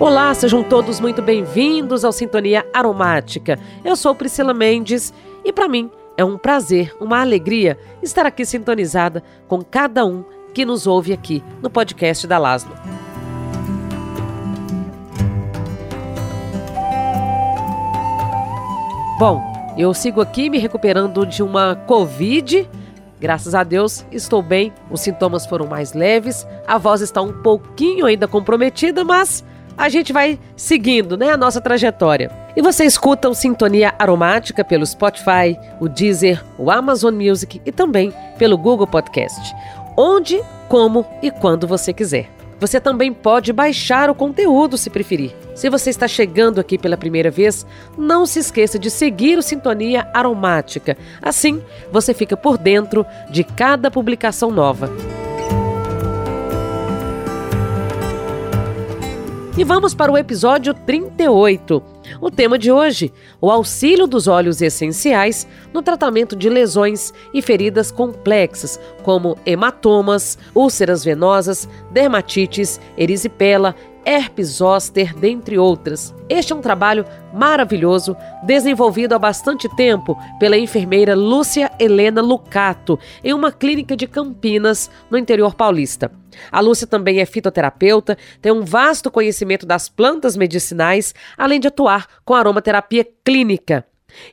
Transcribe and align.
Olá, 0.00 0.34
sejam 0.34 0.64
todos 0.64 0.98
muito 0.98 1.22
bem-vindos 1.22 2.04
ao 2.04 2.10
Sintonia 2.10 2.66
Aromática. 2.74 3.56
Eu 3.84 3.94
sou 3.94 4.12
Priscila 4.12 4.52
Mendes 4.52 5.14
e 5.44 5.52
para 5.52 5.68
mim 5.68 5.88
é 6.16 6.24
um 6.24 6.36
prazer, 6.36 6.92
uma 7.00 7.20
alegria 7.20 7.78
estar 8.02 8.26
aqui 8.26 8.44
sintonizada 8.44 9.22
com 9.46 9.62
cada 9.62 10.04
um 10.04 10.24
que 10.52 10.64
nos 10.64 10.88
ouve 10.88 11.12
aqui 11.12 11.44
no 11.62 11.70
podcast 11.70 12.26
da 12.26 12.38
Laslo. 12.38 12.74
Bom, 19.16 19.40
eu 19.78 19.94
sigo 19.94 20.20
aqui 20.20 20.50
me 20.50 20.58
recuperando 20.58 21.24
de 21.24 21.40
uma 21.40 21.76
Covid. 21.76 22.68
Graças 23.20 23.54
a 23.54 23.62
Deus, 23.62 24.04
estou 24.10 24.42
bem. 24.42 24.72
Os 24.90 25.02
sintomas 25.02 25.46
foram 25.46 25.68
mais 25.68 25.92
leves, 25.92 26.44
a 26.66 26.78
voz 26.78 27.00
está 27.00 27.22
um 27.22 27.32
pouquinho 27.42 28.06
ainda 28.06 28.26
comprometida, 28.26 29.04
mas 29.04 29.44
a 29.76 29.88
gente 29.88 30.12
vai 30.12 30.38
seguindo, 30.56 31.16
né, 31.16 31.30
a 31.30 31.36
nossa 31.36 31.60
trajetória. 31.60 32.30
E 32.56 32.62
você 32.62 32.84
escuta 32.84 33.28
o 33.28 33.34
Sintonia 33.34 33.94
Aromática 33.98 34.64
pelo 34.64 34.86
Spotify, 34.86 35.58
o 35.80 35.88
Deezer, 35.88 36.42
o 36.56 36.70
Amazon 36.70 37.14
Music 37.14 37.60
e 37.64 37.72
também 37.72 38.12
pelo 38.38 38.56
Google 38.56 38.86
Podcast. 38.86 39.54
Onde, 39.96 40.40
como 40.68 41.04
e 41.22 41.30
quando 41.30 41.66
você 41.66 41.92
quiser. 41.92 42.28
Você 42.60 42.80
também 42.80 43.12
pode 43.12 43.52
baixar 43.52 44.08
o 44.08 44.14
conteúdo 44.14 44.78
se 44.78 44.88
preferir. 44.88 45.34
Se 45.54 45.68
você 45.68 45.90
está 45.90 46.06
chegando 46.06 46.60
aqui 46.60 46.78
pela 46.78 46.96
primeira 46.96 47.30
vez, 47.30 47.66
não 47.98 48.24
se 48.24 48.38
esqueça 48.38 48.78
de 48.78 48.90
seguir 48.90 49.36
o 49.36 49.42
Sintonia 49.42 50.08
Aromática. 50.14 50.96
Assim, 51.20 51.60
você 51.92 52.14
fica 52.14 52.36
por 52.36 52.56
dentro 52.56 53.04
de 53.28 53.42
cada 53.44 53.90
publicação 53.90 54.50
nova. 54.50 54.90
E 59.56 59.62
vamos 59.62 59.94
para 59.94 60.10
o 60.10 60.18
episódio 60.18 60.74
38. 60.74 61.80
O 62.20 62.28
tema 62.28 62.58
de 62.58 62.72
hoje: 62.72 63.12
o 63.40 63.52
auxílio 63.52 64.04
dos 64.04 64.26
óleos 64.26 64.60
essenciais 64.60 65.46
no 65.72 65.80
tratamento 65.80 66.34
de 66.34 66.48
lesões 66.48 67.14
e 67.32 67.40
feridas 67.40 67.92
complexas, 67.92 68.80
como 69.04 69.38
hematomas, 69.46 70.36
úlceras 70.52 71.04
venosas, 71.04 71.68
dermatites, 71.92 72.80
erisipela, 72.98 73.76
herpes 74.04 74.48
zoster, 74.48 75.14
dentre 75.14 75.58
outras. 75.58 76.14
Este 76.28 76.52
é 76.52 76.56
um 76.56 76.60
trabalho 76.60 77.04
maravilhoso, 77.32 78.16
desenvolvido 78.44 79.14
há 79.14 79.18
bastante 79.18 79.68
tempo 79.76 80.18
pela 80.38 80.56
enfermeira 80.56 81.14
Lúcia 81.14 81.70
Helena 81.78 82.22
Lucato, 82.22 82.98
em 83.22 83.32
uma 83.32 83.50
clínica 83.50 83.96
de 83.96 84.06
Campinas, 84.06 84.90
no 85.10 85.18
interior 85.18 85.54
paulista. 85.54 86.10
A 86.50 86.60
Lúcia 86.60 86.86
também 86.86 87.20
é 87.20 87.26
fitoterapeuta, 87.26 88.18
tem 88.40 88.52
um 88.52 88.64
vasto 88.64 89.10
conhecimento 89.10 89.66
das 89.66 89.88
plantas 89.88 90.36
medicinais, 90.36 91.14
além 91.36 91.60
de 91.60 91.68
atuar 91.68 92.06
com 92.24 92.34
aromaterapia 92.34 93.06
clínica. 93.24 93.84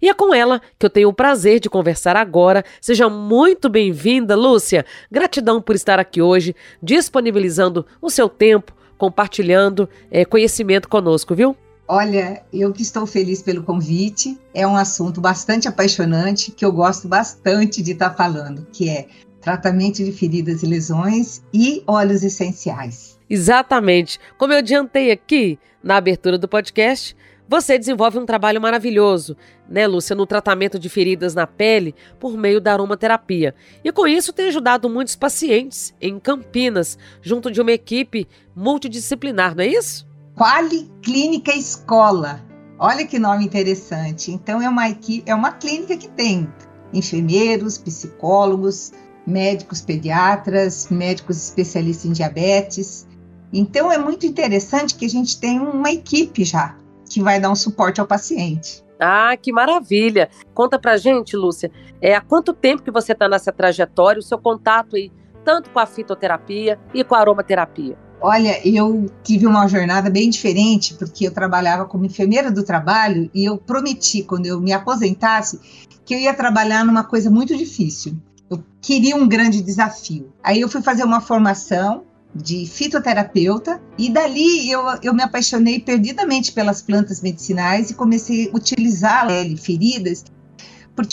E 0.02 0.10
é 0.10 0.14
com 0.14 0.34
ela 0.34 0.62
que 0.78 0.86
eu 0.86 0.90
tenho 0.90 1.10
o 1.10 1.14
prazer 1.14 1.60
de 1.60 1.70
conversar 1.70 2.16
agora. 2.16 2.64
Seja 2.80 3.10
muito 3.10 3.70
bem-vinda, 3.70 4.36
Lúcia. 4.36 4.86
Gratidão 5.12 5.62
por 5.62 5.76
estar 5.76 6.00
aqui 6.00 6.22
hoje, 6.22 6.56
disponibilizando 6.82 7.86
o 8.02 8.10
seu 8.10 8.30
tempo, 8.30 8.74
compartilhando 9.02 9.90
é, 10.12 10.24
conhecimento 10.24 10.88
conosco, 10.88 11.34
viu? 11.34 11.58
Olha, 11.88 12.44
eu 12.54 12.72
que 12.72 12.84
estou 12.84 13.08
feliz 13.08 13.42
pelo 13.42 13.64
convite. 13.64 14.40
É 14.54 14.68
um 14.68 14.76
assunto 14.76 15.20
bastante 15.20 15.68
apaixonante 15.68 16.52
que 16.52 16.64
eu 16.64 16.72
gosto 16.72 17.08
bastante 17.08 17.82
de 17.82 17.94
estar 17.94 18.12
falando, 18.12 18.68
que 18.72 18.88
é 18.88 19.08
tratamento 19.42 20.04
de 20.04 20.12
feridas 20.12 20.62
e 20.62 20.68
lesões 20.68 21.42
e 21.52 21.84
óleos 21.88 22.22
essenciais. 22.22 23.20
Exatamente. 23.28 24.20
Como 24.38 24.54
eu 24.54 24.60
adiantei 24.60 25.10
aqui 25.10 25.58
na 25.82 25.96
abertura 25.98 26.38
do 26.38 26.48
podcast, 26.48 27.18
você 27.52 27.78
desenvolve 27.78 28.18
um 28.18 28.26
trabalho 28.26 28.62
maravilhoso, 28.62 29.36
né, 29.70 29.86
Lúcia, 29.86 30.16
no 30.16 30.26
tratamento 30.26 30.80
de 30.80 30.88
feridas 30.88 31.36
na 31.36 31.46
pele 31.46 31.94
por 32.18 32.38
meio 32.38 32.62
da 32.62 32.72
aromaterapia. 32.72 33.54
E 33.84 33.92
com 33.92 34.08
isso 34.08 34.32
tem 34.32 34.48
ajudado 34.48 34.90
muitos 34.90 35.18
pacientes 35.18 35.94
em 36.00 36.18
Campinas, 36.18 36.98
junto 37.22 37.52
de 37.52 37.60
uma 37.60 37.74
equipe 37.74 38.26
multidisciplinar, 38.56 39.54
não 39.54 39.66
é 39.66 39.68
isso? 39.68 40.08
Quali 40.34 40.90
Clínica 41.02 41.54
Escola. 41.54 42.42
Olha 42.80 43.06
que 43.06 43.20
nome 43.20 43.44
interessante. 43.44 44.32
Então 44.32 44.62
é 44.62 44.70
uma 44.70 44.90
equipe, 44.90 45.30
é 45.30 45.36
uma 45.36 45.52
clínica 45.52 45.98
que 45.98 46.08
tem 46.08 46.48
enfermeiros, 46.94 47.78
psicólogos, 47.78 48.94
médicos 49.28 49.82
pediatras, 49.82 50.88
médicos 50.90 51.36
especialistas 51.36 52.06
em 52.06 52.14
diabetes. 52.14 53.06
Então 53.52 53.92
é 53.92 53.98
muito 53.98 54.26
interessante 54.26 54.96
que 54.96 55.06
a 55.06 55.10
gente 55.10 55.38
tem 55.38 55.60
uma 55.60 55.92
equipe 55.92 56.46
já 56.46 56.80
que 57.12 57.22
vai 57.22 57.40
dar 57.40 57.50
um 57.50 57.56
suporte 57.56 58.00
ao 58.00 58.08
paciente. 58.08 58.84
Ah, 59.00 59.36
que 59.36 59.52
maravilha! 59.52 60.30
Conta 60.54 60.80
pra 60.80 60.96
gente, 60.96 61.36
Lúcia, 61.36 61.72
é, 62.02 62.16
há 62.16 62.22
quanto 62.22 62.54
tempo 62.54 62.84
que 62.84 62.92
você 62.92 63.14
está 63.14 63.28
nessa 63.28 63.52
trajetória, 63.52 64.20
o 64.20 64.24
seu 64.24 64.38
contato 64.38 64.96
aí, 64.96 65.12
tanto 65.44 65.70
com 65.72 65.80
a 65.80 65.86
fitoterapia 65.86 66.80
e 66.94 67.04
com 67.04 67.16
a 67.16 67.20
aromaterapia? 67.20 67.98
Olha, 68.22 68.62
eu 68.66 69.08
tive 69.24 69.48
uma 69.48 69.68
jornada 69.68 70.08
bem 70.08 70.30
diferente, 70.30 70.94
porque 70.94 71.28
eu 71.28 71.34
trabalhava 71.34 71.86
como 71.86 72.06
enfermeira 72.06 72.52
do 72.52 72.64
trabalho 72.64 73.30
e 73.34 73.44
eu 73.44 73.58
prometi, 73.58 74.22
quando 74.22 74.46
eu 74.46 74.62
me 74.62 74.72
aposentasse, 74.72 75.60
que 76.06 76.14
eu 76.14 76.20
ia 76.20 76.34
trabalhar 76.34 76.86
numa 76.86 77.04
coisa 77.04 77.32
muito 77.32 77.58
difícil. 77.58 78.16
Eu 78.48 78.64
queria 78.80 79.16
um 79.16 79.28
grande 79.28 79.64
desafio. 79.64 80.32
Aí 80.44 80.62
eu 80.62 80.70
fui 80.70 80.84
fazer 80.84 81.04
uma 81.04 81.20
formação 81.20 82.04
de 82.34 82.66
fitoterapeuta 82.66 83.82
e 83.98 84.10
dali 84.10 84.72
eu, 84.72 84.82
eu 85.04 85.14
me 85.14 85.22
apaixonei 85.22 85.80
perdidamente 85.80 86.52
pelas 86.52 86.82
plantas 86.82 87.22
medicinais 87.22 87.90
e 87.90 87.94
comecei 87.94 88.50
a 88.50 88.56
utilizar 88.56 89.30
em 89.30 89.58
feridas 89.58 90.24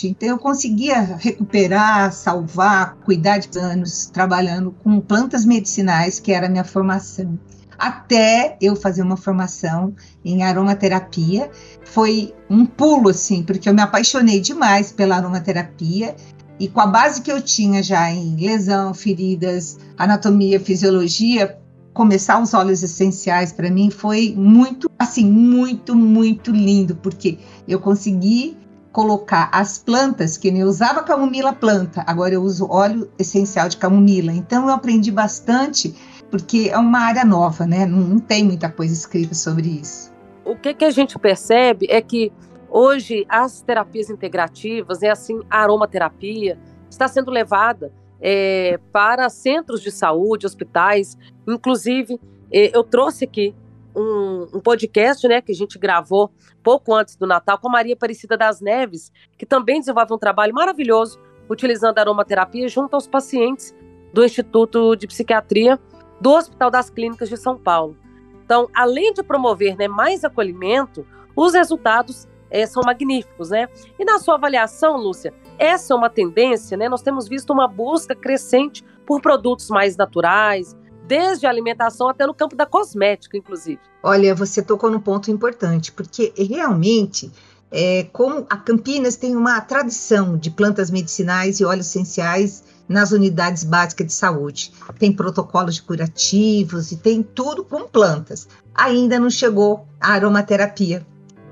então 0.05 0.29
eu 0.29 0.39
conseguia 0.39 1.01
recuperar, 1.01 2.13
salvar, 2.13 2.97
cuidar 2.97 3.39
de 3.39 3.59
anos 3.59 4.07
trabalhando 4.07 4.71
com 4.71 5.01
plantas 5.01 5.45
medicinais, 5.45 6.21
que 6.21 6.33
era 6.33 6.47
a 6.47 6.51
minha 6.51 6.65
formação. 6.65 7.39
Até 7.79 8.57
eu 8.61 8.75
fazer 8.75 9.03
uma 9.03 9.17
formação 9.17 9.95
em 10.25 10.43
aromaterapia, 10.43 11.49
foi 11.85 12.35
um 12.51 12.67
pulo 12.67 13.09
assim, 13.09 13.43
porque 13.43 13.69
eu 13.69 13.75
me 13.75 13.81
apaixonei 13.81 14.41
demais 14.41 14.91
pela 14.91 15.17
aromaterapia 15.17 16.17
e 16.59 16.69
com 16.69 16.81
a 16.81 16.87
base 16.87 17.23
que 17.23 17.31
eu 17.31 17.41
tinha 17.41 17.83
já 17.83 18.11
em 18.11 18.37
lesão, 18.37 18.93
feridas, 18.93 19.79
anatomia, 19.97 20.59
fisiologia, 20.59 21.59
começar 21.93 22.41
os 22.41 22.55
óleos 22.55 22.83
essenciais 22.83 23.53
para 23.53 23.71
mim 23.71 23.91
foi 23.91 24.35
muito, 24.37 24.91
assim, 24.99 25.25
muito, 25.25 25.95
muito 25.95 26.51
lindo, 26.51 26.97
porque 26.97 27.39
eu 27.67 27.81
consegui 27.81 28.57
colocar 28.93 29.49
as 29.53 29.79
plantas, 29.79 30.37
que 30.37 30.49
eu 30.49 30.67
usava 30.67 31.03
camomila 31.03 31.53
planta, 31.53 32.03
agora 32.07 32.35
eu 32.35 32.43
uso 32.43 32.67
óleo 32.69 33.11
essencial 33.19 33.69
de 33.69 33.77
camomila. 33.77 34.33
Então 34.33 34.67
eu 34.67 34.75
aprendi 34.75 35.11
bastante, 35.11 35.95
porque 36.31 36.69
é 36.73 36.79
uma 36.79 37.01
área 37.01 37.25
nova, 37.25 37.67
né? 37.67 37.87
Não, 37.87 37.99
não 37.99 38.19
tem 38.19 38.45
muita 38.45 38.69
coisa 38.69 38.93
escrita 38.93 39.35
sobre 39.35 39.69
isso. 39.69 40.13
O 40.45 40.57
que, 40.57 40.75
que 40.75 40.85
a 40.85 40.91
gente 40.91 41.19
percebe 41.19 41.87
é 41.91 42.01
que 42.01 42.33
Hoje, 42.71 43.25
as 43.29 43.63
terapias 43.63 44.11
integrativas, 44.11 45.03
é 45.03 45.11
assim, 45.11 45.41
a 45.49 45.63
aromaterapia, 45.63 46.59
está 46.91 47.09
sendo 47.09 47.31
levada 47.31 47.93
é, 48.21 48.79
para 48.93 49.29
centros 49.29 49.81
de 49.81 49.91
saúde, 49.91 50.47
hospitais. 50.47 51.17
Inclusive, 51.47 52.21
é, 52.53 52.77
eu 52.77 52.85
trouxe 52.85 53.25
aqui 53.25 53.55
um, 53.95 54.47
um, 54.55 54.61
podcast 54.61 55.27
né, 55.27 55.41
que 55.41 55.53
a 55.53 55.55
gente 55.55 55.79
gravou 55.79 56.31
pouco 56.63 56.95
antes 56.95 57.17
do 57.17 57.27
Natal 57.27 57.59
com 57.59 57.69
a 57.69 57.73
Maria 57.73 57.95
Aparecida 57.95 58.37
das 58.37 58.61
Neves, 58.61 59.11
que 59.37 59.47
também 59.47 59.81
desenvolve 59.81 60.13
um 60.13 60.19
trabalho 60.19 60.55
maravilhoso 60.55 61.19
utilizando 61.49 61.99
a 61.99 62.03
aromaterapia 62.03 62.69
junto 62.69 62.95
aos 62.95 63.07
pacientes 63.07 63.75
do 64.13 64.25
Instituto 64.25 64.95
de 64.95 65.07
Psiquiatria 65.07 65.79
do 66.21 66.33
Hospital 66.33 66.71
das 66.71 66.91
Clínicas 66.91 67.29
de 67.29 67.37
São 67.37 67.57
Paulo. 67.57 67.97
Então, 68.45 68.69
além 68.75 69.13
de 69.13 69.23
promover 69.23 69.77
né, 69.77 69.89
mais 69.89 70.25
acolhimento, 70.25 71.07
os 71.37 71.55
resultados 71.55 72.27
é, 72.51 72.67
são 72.67 72.83
magníficos, 72.85 73.51
né? 73.51 73.69
E 73.99 74.05
na 74.05 74.19
sua 74.19 74.35
avaliação, 74.35 74.97
Lúcia, 74.97 75.33
essa 75.59 75.93
é 75.93 75.97
uma 75.97 76.11
tendência, 76.11 76.77
né? 76.77 76.89
Nós 76.89 77.03
temos 77.03 77.29
visto 77.29 77.53
uma 77.53 77.69
busca 77.69 78.15
crescente 78.15 78.85
por 79.07 79.21
produtos 79.21 79.69
mais 79.69 79.97
naturais, 79.97 80.77
desde 81.07 81.47
a 81.47 81.51
alimentação 81.51 82.09
até 82.09 82.27
no 82.27 82.35
campo 82.35 82.55
da 82.55 82.67
cosmética, 82.67 83.37
inclusive. 83.37 83.81
Olha, 84.03 84.35
você 84.35 84.63
tocou 84.63 84.91
num 84.91 85.01
ponto 85.01 85.31
importante, 85.31 85.91
porque 85.91 86.33
realmente, 86.37 87.33
é, 87.71 88.05
como 88.13 88.47
a 88.49 88.57
Campinas 88.57 89.17
tem 89.17 89.35
uma 89.35 89.61
tradição 89.63 90.37
de 90.37 90.51
plantas 90.51 90.91
medicinais 90.91 91.61
e 91.61 91.65
óleos 91.65 91.87
essenciais 91.87 92.63
nas 92.89 93.11
unidades 93.13 93.65
básicas 93.65 94.07
de 94.07 94.13
saúde. 94.13 94.73
Tem 94.99 95.13
protocolos 95.13 95.77
de 95.77 95.83
curativos 95.83 96.91
e 96.91 96.97
tem 96.97 97.23
tudo 97.23 97.65
com 97.65 97.87
plantas. 97.87 98.49
Ainda 98.75 99.19
não 99.19 99.29
chegou 99.29 99.87
a 100.01 100.13
aromaterapia, 100.13 101.07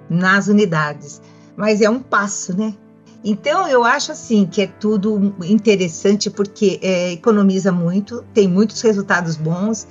nas 0.08 0.48
unidades. 0.48 1.20
Mas 1.56 1.80
é 1.80 1.88
um 1.88 2.00
passo, 2.00 2.56
né? 2.56 2.74
Então, 3.24 3.66
eu 3.66 3.82
acho 3.82 4.12
assim 4.12 4.46
que 4.46 4.62
é 4.62 4.66
tudo 4.66 5.34
interessante 5.44 6.30
porque 6.30 6.78
é, 6.82 7.12
economiza 7.12 7.72
muito, 7.72 8.24
tem 8.32 8.46
muitos 8.46 8.80
resultados 8.82 9.36
bons 9.36 9.86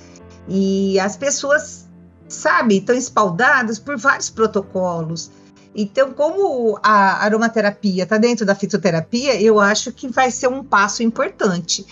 e 0.48 0.98
as 1.00 1.16
pessoas 1.16 1.86
sabe, 2.28 2.78
estão 2.78 2.96
espaldadas 2.96 3.78
por 3.78 3.96
vários 3.96 4.30
protocolos. 4.30 5.30
Então, 5.74 6.12
como 6.12 6.78
a 6.82 7.24
aromaterapia 7.24 8.04
está 8.04 8.16
dentro 8.16 8.46
da 8.46 8.54
fitoterapia, 8.54 9.40
eu 9.40 9.60
acho 9.60 9.92
que 9.92 10.08
vai 10.08 10.30
ser 10.30 10.48
um 10.48 10.64
passo 10.64 11.02
importante. 11.02 11.86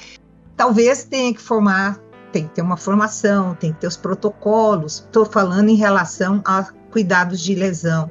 Talvez 0.56 1.05
tenha 1.05 1.35
que 1.35 1.41
formar, 1.41 2.00
tem 2.32 2.49
que 2.49 2.55
ter 2.55 2.62
uma 2.62 2.77
formação, 2.77 3.55
tem 3.55 3.73
que 3.73 3.81
ter 3.81 3.87
os 3.87 3.97
protocolos. 3.97 5.00
Estou 5.00 5.27
falando 5.27 5.69
em 5.69 5.77
relação 5.77 6.41
a 6.44 6.67
cuidados 6.94 7.41
de 7.41 7.56
lesão 7.56 8.08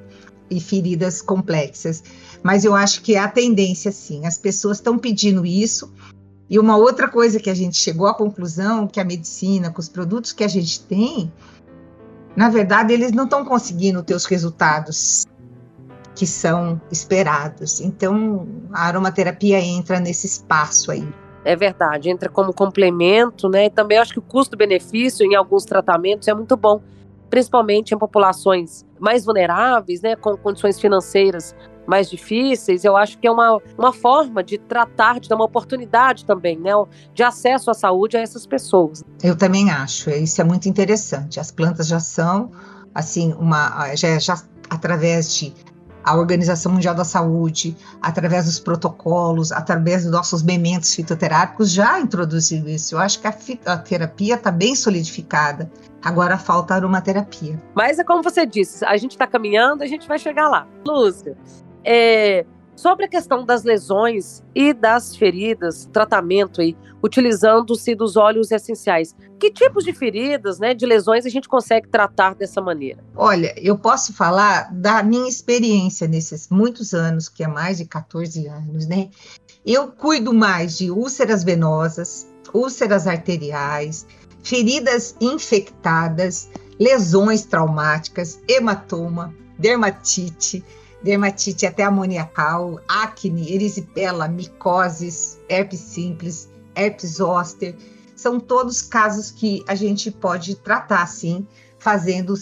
e 0.49 0.59
feridas 0.59 1.21
complexas. 1.21 2.03
Mas 2.43 2.65
eu 2.65 2.75
acho 2.75 3.01
que 3.01 3.15
é 3.15 3.19
a 3.19 3.29
tendência, 3.29 3.93
sim. 3.93 4.25
As 4.25 4.37
pessoas 4.37 4.77
estão 4.77 4.99
pedindo 4.99 5.45
isso. 5.45 5.93
E 6.49 6.59
uma 6.59 6.75
outra 6.75 7.07
coisa 7.07 7.39
que 7.39 7.49
a 7.49 7.53
gente 7.53 7.77
chegou 7.77 8.07
à 8.07 8.13
conclusão 8.13 8.85
que 8.85 8.99
a 8.99 9.05
medicina, 9.05 9.71
com 9.71 9.79
os 9.79 9.87
produtos 9.87 10.33
que 10.33 10.43
a 10.43 10.49
gente 10.49 10.81
tem, 10.81 11.31
na 12.35 12.49
verdade, 12.49 12.91
eles 12.91 13.13
não 13.13 13.23
estão 13.23 13.45
conseguindo 13.45 14.03
ter 14.03 14.15
os 14.15 14.25
resultados 14.25 15.25
que 16.13 16.27
são 16.27 16.81
esperados. 16.91 17.79
Então, 17.79 18.45
a 18.73 18.87
aromaterapia 18.87 19.61
entra 19.61 19.97
nesse 19.97 20.27
espaço 20.27 20.91
aí. 20.91 21.07
É 21.45 21.55
verdade, 21.55 22.09
entra 22.09 22.27
como 22.27 22.53
complemento, 22.53 23.47
né? 23.47 23.67
E 23.67 23.69
também 23.69 23.97
acho 23.97 24.11
que 24.11 24.19
o 24.19 24.21
custo-benefício 24.21 25.25
em 25.25 25.35
alguns 25.35 25.63
tratamentos 25.63 26.27
é 26.27 26.33
muito 26.33 26.57
bom, 26.57 26.81
principalmente 27.33 27.95
em 27.95 27.97
populações 27.97 28.85
mais 28.99 29.25
vulneráveis, 29.25 30.03
né, 30.03 30.15
com 30.15 30.37
condições 30.37 30.79
financeiras 30.79 31.55
mais 31.87 32.07
difíceis, 32.07 32.85
eu 32.85 32.95
acho 32.95 33.17
que 33.17 33.25
é 33.25 33.31
uma, 33.31 33.59
uma 33.75 33.91
forma 33.91 34.43
de 34.43 34.59
tratar, 34.59 35.19
de 35.19 35.27
dar 35.27 35.35
uma 35.35 35.45
oportunidade 35.45 36.25
também, 36.25 36.59
né, 36.59 36.69
de 37.11 37.23
acesso 37.23 37.71
à 37.71 37.73
saúde 37.73 38.17
a 38.17 38.19
essas 38.19 38.45
pessoas. 38.45 39.03
Eu 39.23 39.35
também 39.35 39.71
acho, 39.71 40.11
isso 40.11 40.39
é 40.41 40.43
muito 40.43 40.69
interessante. 40.69 41.39
As 41.39 41.49
plantas 41.49 41.87
já 41.87 41.99
são, 41.99 42.51
assim, 42.93 43.33
uma, 43.39 43.95
já, 43.95 44.19
já 44.19 44.39
através 44.69 45.33
de 45.33 45.55
a 46.03 46.15
Organização 46.15 46.71
Mundial 46.73 46.93
da 46.93 47.05
Saúde, 47.05 47.75
através 48.01 48.45
dos 48.45 48.59
protocolos, 48.59 49.51
através 49.51 50.03
dos 50.03 50.11
nossos 50.11 50.43
mementos 50.43 50.93
fitoterápicos, 50.93 51.71
já 51.71 51.99
introduziu 51.99 52.67
isso. 52.67 52.95
Eu 52.95 52.99
acho 52.99 53.19
que 53.19 53.27
a 53.27 53.31
fitoterapia 53.31 54.35
está 54.35 54.51
bem 54.51 54.75
solidificada. 54.75 55.71
Agora 56.03 56.37
falta 56.37 56.73
a 56.73 56.77
aromaterapia. 56.77 57.57
Mas 57.73 57.97
é 57.97 58.03
como 58.03 58.21
você 58.21 58.45
disse, 58.45 58.83
a 58.83 58.97
gente 58.97 59.11
está 59.11 59.25
caminhando, 59.25 59.83
a 59.83 59.87
gente 59.87 60.07
vai 60.07 60.19
chegar 60.19 60.49
lá. 60.49 60.67
Lúcia, 60.85 61.37
é, 61.83 62.45
Sobre 62.75 63.05
a 63.05 63.07
questão 63.07 63.45
das 63.45 63.63
lesões 63.63 64.43
e 64.55 64.73
das 64.73 65.15
feridas, 65.15 65.87
tratamento 65.93 66.59
aí, 66.59 66.75
utilizando-se 67.03 67.93
dos 67.93 68.17
óleos 68.17 68.49
essenciais. 68.51 69.15
Que 69.39 69.51
tipos 69.51 69.83
de 69.83 69.93
feridas, 69.93 70.57
né, 70.57 70.73
de 70.73 70.85
lesões 70.85 71.25
a 71.25 71.29
gente 71.29 71.47
consegue 71.47 71.87
tratar 71.87 72.33
dessa 72.33 72.61
maneira? 72.61 73.03
Olha, 73.15 73.53
eu 73.57 73.77
posso 73.77 74.13
falar 74.13 74.73
da 74.73 75.03
minha 75.03 75.29
experiência 75.29 76.07
nesses 76.07 76.49
muitos 76.49 76.93
anos, 76.93 77.29
que 77.29 77.43
é 77.43 77.47
mais 77.47 77.77
de 77.77 77.85
14 77.85 78.47
anos, 78.47 78.87
né? 78.87 79.09
Eu 79.65 79.91
cuido 79.91 80.33
mais 80.33 80.77
de 80.77 80.89
úlceras 80.89 81.43
venosas, 81.43 82.27
úlceras 82.53 83.05
arteriais, 83.05 84.07
feridas 84.41 85.15
infectadas, 85.21 86.49
lesões 86.79 87.45
traumáticas, 87.45 88.39
hematoma, 88.47 89.33
dermatite, 89.57 90.63
dermatite 91.03 91.65
até 91.65 91.83
amoniacal, 91.83 92.79
acne, 92.87 93.53
erisipela, 93.53 94.27
micoses, 94.27 95.39
herpes 95.49 95.79
simples, 95.79 96.49
herpes 96.75 97.15
zoster, 97.15 97.75
são 98.15 98.39
todos 98.39 98.81
casos 98.81 99.29
que 99.29 99.63
a 99.67 99.75
gente 99.75 100.09
pode 100.09 100.55
tratar 100.55 101.05
sim, 101.07 101.45
fazendo 101.77 102.33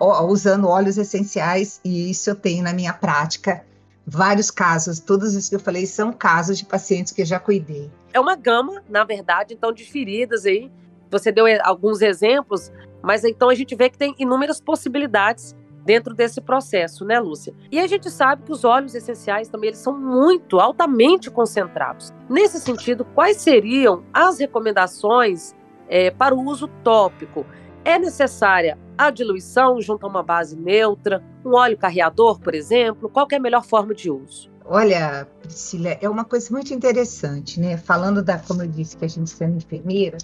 usando 0.00 0.68
óleos 0.68 0.96
essenciais 0.96 1.80
e 1.84 2.10
isso 2.10 2.30
eu 2.30 2.34
tenho 2.34 2.62
na 2.62 2.72
minha 2.72 2.92
prática 2.92 3.64
vários 4.06 4.50
casos, 4.50 5.00
todos 5.00 5.36
os 5.36 5.48
que 5.48 5.56
eu 5.56 5.60
falei 5.60 5.84
são 5.86 6.12
casos 6.12 6.58
de 6.58 6.64
pacientes 6.64 7.12
que 7.12 7.22
eu 7.22 7.26
já 7.26 7.38
cuidei. 7.38 7.90
É 8.12 8.18
uma 8.18 8.34
gama, 8.34 8.82
na 8.88 9.04
verdade, 9.04 9.54
então 9.54 9.72
de 9.72 9.84
feridas 9.84 10.46
aí. 10.46 10.70
Você 11.10 11.30
deu 11.30 11.44
alguns 11.62 12.00
exemplos, 12.00 12.72
mas 13.02 13.24
então 13.24 13.50
a 13.50 13.54
gente 13.54 13.74
vê 13.74 13.90
que 13.90 13.98
tem 13.98 14.14
inúmeras 14.18 14.60
possibilidades 14.60 15.54
dentro 15.88 16.12
desse 16.14 16.38
processo, 16.38 17.02
né, 17.02 17.18
Lúcia? 17.18 17.54
E 17.72 17.80
a 17.80 17.86
gente 17.86 18.10
sabe 18.10 18.42
que 18.42 18.52
os 18.52 18.62
óleos 18.62 18.94
essenciais 18.94 19.48
também 19.48 19.68
eles 19.68 19.78
são 19.78 19.98
muito 19.98 20.60
altamente 20.60 21.30
concentrados. 21.30 22.12
Nesse 22.28 22.60
sentido, 22.60 23.06
quais 23.06 23.38
seriam 23.38 24.04
as 24.12 24.38
recomendações 24.38 25.54
é, 25.88 26.10
para 26.10 26.34
o 26.34 26.44
uso 26.44 26.68
tópico? 26.84 27.46
É 27.86 27.98
necessária 27.98 28.76
a 28.98 29.08
diluição 29.08 29.80
junto 29.80 30.04
a 30.04 30.10
uma 30.10 30.22
base 30.22 30.54
neutra, 30.58 31.24
um 31.42 31.54
óleo 31.54 31.78
carreador, 31.78 32.38
por 32.38 32.54
exemplo? 32.54 33.08
Qual 33.08 33.26
é 33.32 33.36
a 33.36 33.40
melhor 33.40 33.64
forma 33.64 33.94
de 33.94 34.10
uso? 34.10 34.50
Olha, 34.66 35.26
Priscila, 35.40 35.96
é 36.02 36.06
uma 36.06 36.26
coisa 36.26 36.50
muito 36.50 36.74
interessante, 36.74 37.58
né? 37.58 37.78
Falando 37.78 38.22
da, 38.22 38.38
como 38.38 38.62
eu 38.62 38.68
disse, 38.68 38.94
que 38.94 39.06
a 39.06 39.08
gente 39.08 39.30
sendo 39.30 39.56
enfermeira, 39.56 40.18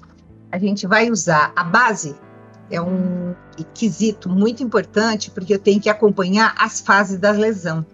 a 0.53 0.59
gente 0.59 0.87
vai 0.87 1.11
usar 1.11 1.55
a 1.57 1.65
base 1.65 2.15
é 2.71 2.81
um 2.81 3.35
quesito 3.75 4.29
muito 4.29 4.63
importante 4.63 5.31
porque 5.31 5.55
eu 5.55 5.59
tenho 5.59 5.81
que 5.81 5.89
acompanhar 5.89 6.55
as 6.59 6.81
fases 6.81 7.19
da 7.19 7.31
lesão. 7.31 7.85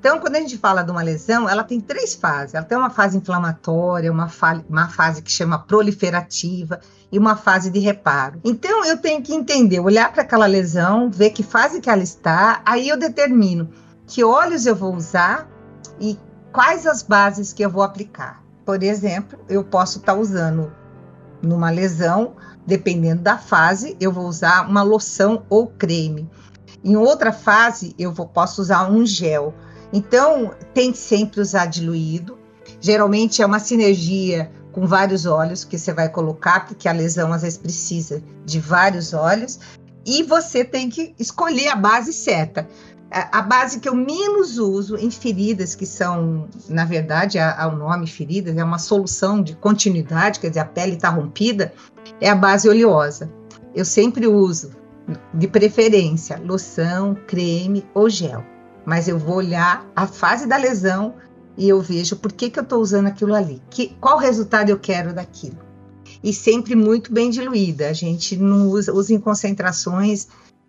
Então, 0.00 0.20
quando 0.20 0.36
a 0.36 0.40
gente 0.40 0.56
fala 0.56 0.82
de 0.82 0.90
uma 0.92 1.02
lesão, 1.02 1.48
ela 1.48 1.64
tem 1.64 1.80
três 1.80 2.14
fases. 2.14 2.54
Ela 2.54 2.64
tem 2.64 2.78
uma 2.78 2.90
fase 2.90 3.16
inflamatória, 3.16 4.12
uma, 4.12 4.28
fa 4.28 4.62
uma 4.68 4.88
fase 4.88 5.20
que 5.20 5.30
chama 5.30 5.58
proliferativa 5.58 6.80
e 7.10 7.18
uma 7.18 7.34
fase 7.34 7.68
de 7.68 7.80
reparo. 7.80 8.40
Então, 8.44 8.84
eu 8.84 8.96
tenho 8.96 9.20
que 9.22 9.34
entender, 9.34 9.80
olhar 9.80 10.12
para 10.12 10.22
aquela 10.22 10.46
lesão, 10.46 11.10
ver 11.10 11.30
que 11.30 11.42
fase 11.42 11.80
que 11.80 11.90
ela 11.90 12.02
está, 12.02 12.62
aí 12.64 12.88
eu 12.88 12.96
determino 12.96 13.70
que 14.06 14.22
óleos 14.22 14.66
eu 14.66 14.76
vou 14.76 14.94
usar 14.94 15.48
e 16.00 16.16
quais 16.52 16.86
as 16.86 17.02
bases 17.02 17.52
que 17.52 17.64
eu 17.64 17.70
vou 17.70 17.82
aplicar. 17.82 18.42
Por 18.64 18.82
exemplo, 18.82 19.38
eu 19.48 19.64
posso 19.64 19.98
estar 19.98 20.14
tá 20.14 20.18
usando 20.18 20.72
numa 21.42 21.70
lesão 21.70 22.36
dependendo 22.68 23.22
da 23.22 23.38
fase, 23.38 23.96
eu 23.98 24.12
vou 24.12 24.26
usar 24.26 24.68
uma 24.68 24.82
loção 24.82 25.42
ou 25.48 25.68
creme. 25.68 26.28
Em 26.84 26.96
outra 26.96 27.32
fase, 27.32 27.94
eu 27.98 28.12
vou, 28.12 28.26
posso 28.26 28.60
usar 28.60 28.90
um 28.90 29.06
gel. 29.06 29.54
Então, 29.90 30.52
tem 30.74 30.92
que 30.92 30.98
sempre 30.98 31.40
usar 31.40 31.64
diluído. 31.64 32.36
Geralmente 32.78 33.40
é 33.40 33.46
uma 33.46 33.58
sinergia 33.58 34.52
com 34.70 34.86
vários 34.86 35.24
óleos 35.24 35.64
que 35.64 35.78
você 35.78 35.94
vai 35.94 36.10
colocar, 36.10 36.66
porque 36.66 36.86
a 36.86 36.92
lesão 36.92 37.32
às 37.32 37.40
vezes 37.40 37.58
precisa 37.58 38.22
de 38.44 38.60
vários 38.60 39.14
óleos. 39.14 39.58
E 40.04 40.22
você 40.22 40.62
tem 40.62 40.90
que 40.90 41.14
escolher 41.18 41.68
a 41.68 41.76
base 41.76 42.12
certa. 42.12 42.68
A 43.10 43.40
base 43.40 43.80
que 43.80 43.88
eu 43.88 43.94
menos 43.94 44.58
uso 44.58 44.96
em 44.96 45.10
feridas, 45.10 45.74
que 45.74 45.86
são, 45.86 46.46
na 46.68 46.84
verdade, 46.84 47.38
o 47.38 47.76
nome 47.76 48.06
feridas, 48.06 48.54
é 48.56 48.62
uma 48.62 48.78
solução 48.78 49.42
de 49.42 49.56
continuidade, 49.56 50.38
quer 50.38 50.48
dizer, 50.48 50.60
a 50.60 50.66
pele 50.66 50.96
está 50.96 51.08
rompida, 51.08 51.72
é 52.20 52.28
a 52.28 52.34
base 52.34 52.68
oleosa. 52.68 53.32
Eu 53.74 53.84
sempre 53.84 54.26
uso, 54.26 54.72
de 55.32 55.48
preferência, 55.48 56.40
loção, 56.44 57.16
creme 57.26 57.84
ou 57.94 58.10
gel. 58.10 58.44
Mas 58.84 59.08
eu 59.08 59.18
vou 59.18 59.36
olhar 59.36 59.86
a 59.96 60.06
fase 60.06 60.46
da 60.46 60.56
lesão 60.56 61.14
e 61.56 61.68
eu 61.68 61.80
vejo 61.80 62.16
por 62.16 62.32
que, 62.32 62.50
que 62.50 62.58
eu 62.58 62.62
estou 62.62 62.80
usando 62.80 63.06
aquilo 63.06 63.34
ali, 63.34 63.62
que, 63.70 63.96
qual 64.00 64.18
resultado 64.18 64.70
eu 64.70 64.78
quero 64.78 65.14
daquilo. 65.14 65.58
E 66.22 66.32
sempre 66.32 66.74
muito 66.74 67.12
bem 67.12 67.30
diluída. 67.30 67.88
A 67.88 67.92
gente 67.92 68.36
não 68.36 68.68
usa, 68.68 68.92
usa 68.92 69.14
em 69.14 69.20
concentrações 69.20 70.28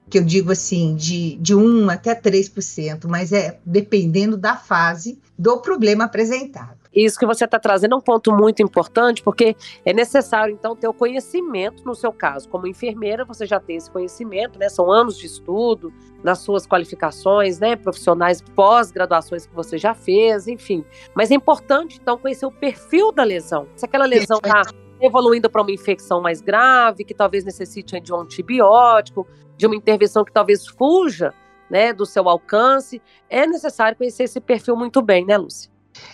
que 0.10 0.18
eu 0.18 0.24
digo 0.24 0.52
assim, 0.52 0.96
de, 0.96 1.36
de 1.36 1.56
1 1.56 1.90
até 1.90 2.16
3%, 2.16 3.08
mas 3.08 3.32
é 3.32 3.60
dependendo 3.66 4.36
da 4.36 4.56
fase 4.56 5.20
do 5.38 5.58
problema 5.58 6.06
apresentado. 6.06 6.80
Isso 6.94 7.20
que 7.20 7.26
você 7.26 7.46
está 7.46 7.60
trazendo 7.60 7.94
é 7.94 7.98
um 7.98 8.02
ponto 8.02 8.32
muito 8.32 8.64
importante, 8.64 9.22
porque 9.22 9.56
é 9.86 9.94
necessário, 9.94 10.54
então, 10.54 10.76
ter 10.76 10.88
o 10.88 10.94
conhecimento, 10.94 11.86
no 11.86 11.94
seu 11.94 12.12
caso, 12.12 12.50
como 12.50 12.66
enfermeira, 12.66 13.24
você 13.24 13.46
já 13.46 13.60
tem 13.60 13.76
esse 13.76 13.92
conhecimento, 13.92 14.58
né? 14.58 14.68
São 14.70 14.92
anos 14.92 15.18
de 15.18 15.28
estudo, 15.28 15.94
nas 16.24 16.40
suas 16.40 16.66
qualificações, 16.66 17.60
né? 17.60 17.76
Profissionais, 17.76 18.42
pós-graduações 18.42 19.46
que 19.46 19.54
você 19.54 19.78
já 19.78 19.94
fez, 19.94 20.48
enfim. 20.48 20.84
Mas 21.14 21.30
é 21.30 21.36
importante, 21.36 22.00
então, 22.02 22.18
conhecer 22.18 22.48
o 22.48 22.52
perfil 22.52 23.12
da 23.12 23.24
lesão. 23.24 23.68
Se 23.76 23.86
aquela 23.86 24.06
lesão 24.06 24.38
está 24.38 24.64
evoluindo 25.00 25.50
para 25.50 25.62
uma 25.62 25.72
infecção 25.72 26.20
mais 26.22 26.42
grave, 26.42 27.06
que 27.06 27.14
talvez 27.14 27.46
necessite 27.46 28.00
de 28.02 28.12
um 28.12 28.22
antibiótico, 28.22 29.28
de 29.60 29.66
uma 29.66 29.76
intervenção 29.76 30.24
que 30.24 30.32
talvez 30.32 30.66
fuja 30.66 31.34
né, 31.70 31.92
do 31.92 32.06
seu 32.06 32.30
alcance, 32.30 33.02
é 33.30 33.46
necessário 33.46 33.98
conhecer 33.98 34.24
esse 34.24 34.40
perfil 34.40 34.78
muito 34.78 35.02
bem, 35.02 35.26
né, 35.26 35.38
Lúcia? 35.38 35.70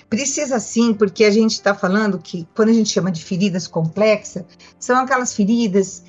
Precisa 0.10 0.60
sim, 0.60 0.96
porque 0.96 1.24
a 1.24 1.30
gente 1.30 1.52
está 1.52 1.76
falando 1.76 2.18
que 2.18 2.48
quando 2.56 2.70
a 2.70 2.74
gente 2.74 2.90
chama 2.90 3.12
de 3.12 3.24
feridas 3.24 3.68
complexas, 3.68 4.44
são 4.80 4.98
aquelas 4.98 5.36
feridas 5.36 6.04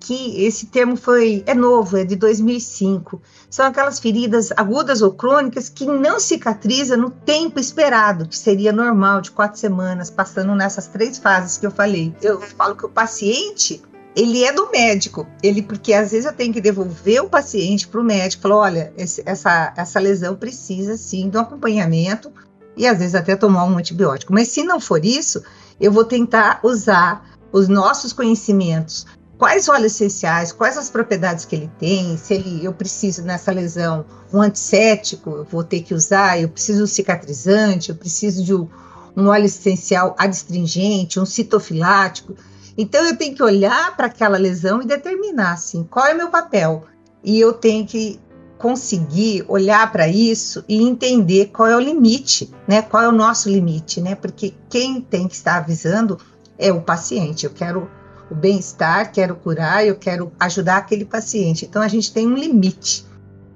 que 0.00 0.44
esse 0.44 0.66
termo 0.66 0.94
foi 0.94 1.42
é 1.46 1.54
novo, 1.54 1.96
é 1.96 2.04
de 2.04 2.14
2005. 2.14 3.22
São 3.48 3.66
aquelas 3.66 3.98
feridas 3.98 4.52
agudas 4.54 5.00
ou 5.00 5.14
crônicas 5.14 5.70
que 5.70 5.86
não 5.86 6.20
cicatrizam 6.20 6.98
no 6.98 7.08
tempo 7.08 7.58
esperado, 7.58 8.28
que 8.28 8.36
seria 8.36 8.72
normal 8.72 9.22
de 9.22 9.30
quatro 9.30 9.58
semanas, 9.58 10.10
passando 10.10 10.54
nessas 10.54 10.88
três 10.88 11.16
fases 11.16 11.56
que 11.56 11.66
eu 11.66 11.70
falei. 11.70 12.14
Eu 12.20 12.38
falo 12.40 12.76
que 12.76 12.84
o 12.84 12.90
paciente 12.90 13.80
ele 14.14 14.44
é 14.44 14.52
do 14.52 14.70
médico. 14.70 15.26
Ele 15.42 15.62
porque 15.62 15.92
às 15.92 16.10
vezes 16.10 16.26
eu 16.26 16.32
tenho 16.32 16.52
que 16.52 16.60
devolver 16.60 17.22
o 17.22 17.28
paciente 17.28 17.88
para 17.88 18.00
o 18.00 18.04
médico, 18.04 18.42
falar, 18.42 18.56
olha, 18.56 18.92
esse, 18.96 19.22
essa 19.24 19.72
essa 19.76 20.00
lesão 20.00 20.36
precisa 20.36 20.96
sim 20.96 21.28
de 21.28 21.36
um 21.36 21.40
acompanhamento 21.40 22.32
e 22.76 22.86
às 22.86 22.98
vezes 22.98 23.14
até 23.14 23.36
tomar 23.36 23.64
um 23.64 23.78
antibiótico. 23.78 24.32
Mas 24.32 24.48
se 24.48 24.62
não 24.62 24.80
for 24.80 25.04
isso, 25.04 25.42
eu 25.80 25.90
vou 25.90 26.04
tentar 26.04 26.60
usar 26.62 27.30
os 27.50 27.68
nossos 27.68 28.12
conhecimentos. 28.12 29.06
Quais 29.38 29.68
óleos 29.68 29.94
essenciais, 29.94 30.52
quais 30.52 30.78
as 30.78 30.88
propriedades 30.88 31.44
que 31.44 31.56
ele 31.56 31.70
tem, 31.78 32.16
se 32.16 32.34
ele, 32.34 32.64
eu 32.64 32.72
preciso 32.72 33.22
nessa 33.22 33.50
lesão 33.50 34.04
um 34.32 34.40
antisséptico, 34.40 35.30
eu 35.30 35.44
vou 35.44 35.64
ter 35.64 35.82
que 35.82 35.92
usar, 35.92 36.40
eu 36.40 36.48
preciso 36.48 36.84
um 36.84 36.86
cicatrizante, 36.86 37.90
eu 37.90 37.96
preciso 37.96 38.44
de 38.44 38.54
um, 38.54 38.68
um 39.16 39.26
óleo 39.26 39.46
essencial 39.46 40.14
adstringente, 40.16 41.18
um 41.18 41.26
citofilático. 41.26 42.36
Então 42.76 43.04
eu 43.06 43.16
tenho 43.16 43.34
que 43.34 43.42
olhar 43.42 43.96
para 43.96 44.06
aquela 44.06 44.38
lesão 44.38 44.82
e 44.82 44.86
determinar 44.86 45.52
assim, 45.52 45.84
qual 45.84 46.06
é 46.06 46.14
o 46.14 46.16
meu 46.16 46.30
papel. 46.30 46.84
E 47.22 47.38
eu 47.38 47.52
tenho 47.52 47.86
que 47.86 48.18
conseguir 48.58 49.44
olhar 49.48 49.90
para 49.90 50.06
isso 50.06 50.64
e 50.68 50.80
entender 50.80 51.46
qual 51.46 51.68
é 51.68 51.76
o 51.76 51.80
limite, 51.80 52.48
né? 52.66 52.80
Qual 52.80 53.02
é 53.02 53.08
o 53.08 53.12
nosso 53.12 53.48
limite, 53.48 54.00
né? 54.00 54.14
Porque 54.14 54.54
quem 54.70 55.00
tem 55.00 55.26
que 55.26 55.34
estar 55.34 55.56
avisando 55.56 56.18
é 56.56 56.72
o 56.72 56.80
paciente. 56.80 57.44
Eu 57.44 57.50
quero 57.50 57.90
o 58.30 58.34
bem-estar, 58.34 59.10
quero 59.12 59.34
curar, 59.34 59.84
eu 59.84 59.96
quero 59.96 60.32
ajudar 60.38 60.76
aquele 60.76 61.04
paciente. 61.04 61.64
Então 61.64 61.82
a 61.82 61.88
gente 61.88 62.12
tem 62.12 62.26
um 62.26 62.34
limite, 62.34 63.04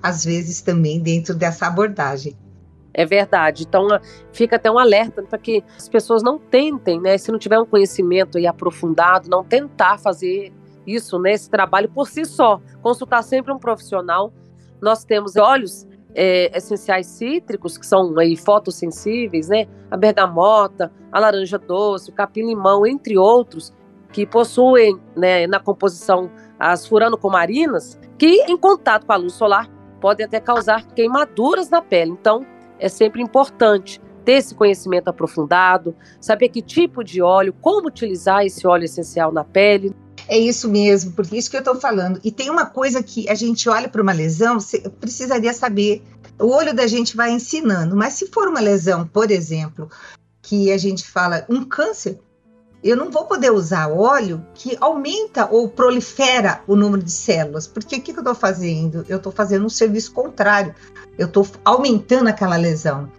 às 0.03 0.25
vezes 0.25 0.61
também 0.61 1.01
dentro 1.01 1.35
dessa 1.35 1.67
abordagem. 1.67 2.37
É 2.99 3.05
verdade. 3.05 3.65
Então 3.69 3.87
fica 4.33 4.57
até 4.57 4.71
um 4.71 4.79
alerta 4.79 5.23
para 5.23 5.39
que 5.39 5.63
as 5.77 5.87
pessoas 5.87 6.23
não 6.23 6.39
tentem, 6.39 6.99
né? 6.99 7.19
Se 7.19 7.31
não 7.31 7.39
tiver 7.39 7.59
um 7.59 7.67
conhecimento 7.67 8.39
aí 8.39 8.47
aprofundado, 8.47 9.29
não 9.29 9.45
tentar 9.45 9.99
fazer 9.99 10.51
isso, 10.87 11.19
né? 11.19 11.33
Esse 11.33 11.51
trabalho 11.51 11.91
por 11.91 12.09
si 12.09 12.25
só. 12.25 12.59
Consultar 12.81 13.23
sempre 13.23 13.53
um 13.53 13.59
profissional. 13.59 14.33
Nós 14.81 15.05
temos 15.05 15.37
óleos 15.37 15.87
é, 16.15 16.57
essenciais 16.57 17.07
cítricos, 17.07 17.77
que 17.77 17.85
são 17.85 18.19
aí 18.19 18.35
fotossensíveis, 18.35 19.51
né? 19.51 19.67
A 19.91 19.97
bergamota, 19.99 20.91
a 21.13 21.21
laranja 21.21 21.59
doce, 21.59 22.09
o 22.09 22.15
capim-limão, 22.15 22.87
entre 22.87 23.19
outros, 23.19 23.75
que 24.11 24.25
possuem 24.25 24.99
né, 25.15 25.47
na 25.47 25.61
composição 25.61 26.31
as 26.59 26.87
furanocomarinas, 26.87 28.01
que 28.17 28.43
em 28.49 28.57
contato 28.57 29.05
com 29.05 29.13
a 29.13 29.17
luz 29.17 29.35
solar 29.35 29.69
podem 30.01 30.25
até 30.25 30.41
causar 30.41 30.87
queimaduras 30.95 31.69
na 31.69 31.83
pele. 31.83 32.13
Então, 32.13 32.47
é 32.79 32.89
sempre 32.89 33.23
importante 33.23 34.01
ter 34.25 34.33
esse 34.33 34.55
conhecimento 34.55 35.09
aprofundado, 35.09 35.95
saber 36.21 36.49
que 36.49 36.61
tipo 36.61 37.05
de 37.05 37.23
óleo, 37.23 37.55
como 37.61 37.87
utilizar 37.87 38.45
esse 38.45 38.67
óleo 38.67 38.85
essencial 38.85 39.31
na 39.31 39.45
pele. 39.45 39.95
É 40.29 40.37
isso 40.37 40.69
mesmo, 40.69 41.13
porque 41.13 41.37
isso 41.37 41.49
que 41.49 41.57
eu 41.57 41.61
estou 41.61 41.77
falando. 41.77 42.21
E 42.25 42.33
tem 42.33 42.51
uma 42.51 42.67
coisa 42.67 43.03
que 43.03 43.29
a 43.29 43.35
gente 43.37 43.69
olha 43.69 43.89
para 43.89 44.03
uma 44.03 44.13
lesão, 44.13 44.59
você 44.59 44.81
precisaria 44.81 45.53
saber. 45.53 46.03
O 46.41 46.49
olho 46.49 46.75
da 46.75 46.89
gente 46.89 47.17
vai 47.17 47.31
ensinando, 47.31 47.97
mas 47.97 48.15
se 48.15 48.27
for 48.27 48.49
uma 48.49 48.61
lesão, 48.61 49.07
por 49.07 49.31
exemplo, 49.31 49.89
que 50.43 50.73
a 50.73 50.77
gente 50.77 51.09
fala 51.09 51.47
um 51.49 51.65
câncer, 51.65 52.19
eu 52.89 52.97
não 52.97 53.11
vou 53.11 53.25
poder 53.25 53.51
usar 53.51 53.89
óleo 53.89 54.45
que 54.55 54.77
aumenta 54.81 55.49
ou 55.51 55.69
prolifera 55.69 56.63
o 56.67 56.77
número 56.77 57.03
de 57.03 57.11
células, 57.11 57.67
porque 57.67 57.97
o 57.97 58.01
que, 58.01 58.13
que 58.13 58.19
eu 58.19 58.23
estou 58.23 58.35
fazendo? 58.35 59.05
Eu 59.09 59.17
estou 59.17 59.33
fazendo 59.33 59.67
um 59.67 59.71
serviço 59.71 60.13
contrário, 60.13 60.75
eu 61.19 61.27
estou 61.27 61.47
aumentando 61.65 62.29
aquela 62.29 62.57
lesão. 62.57 63.11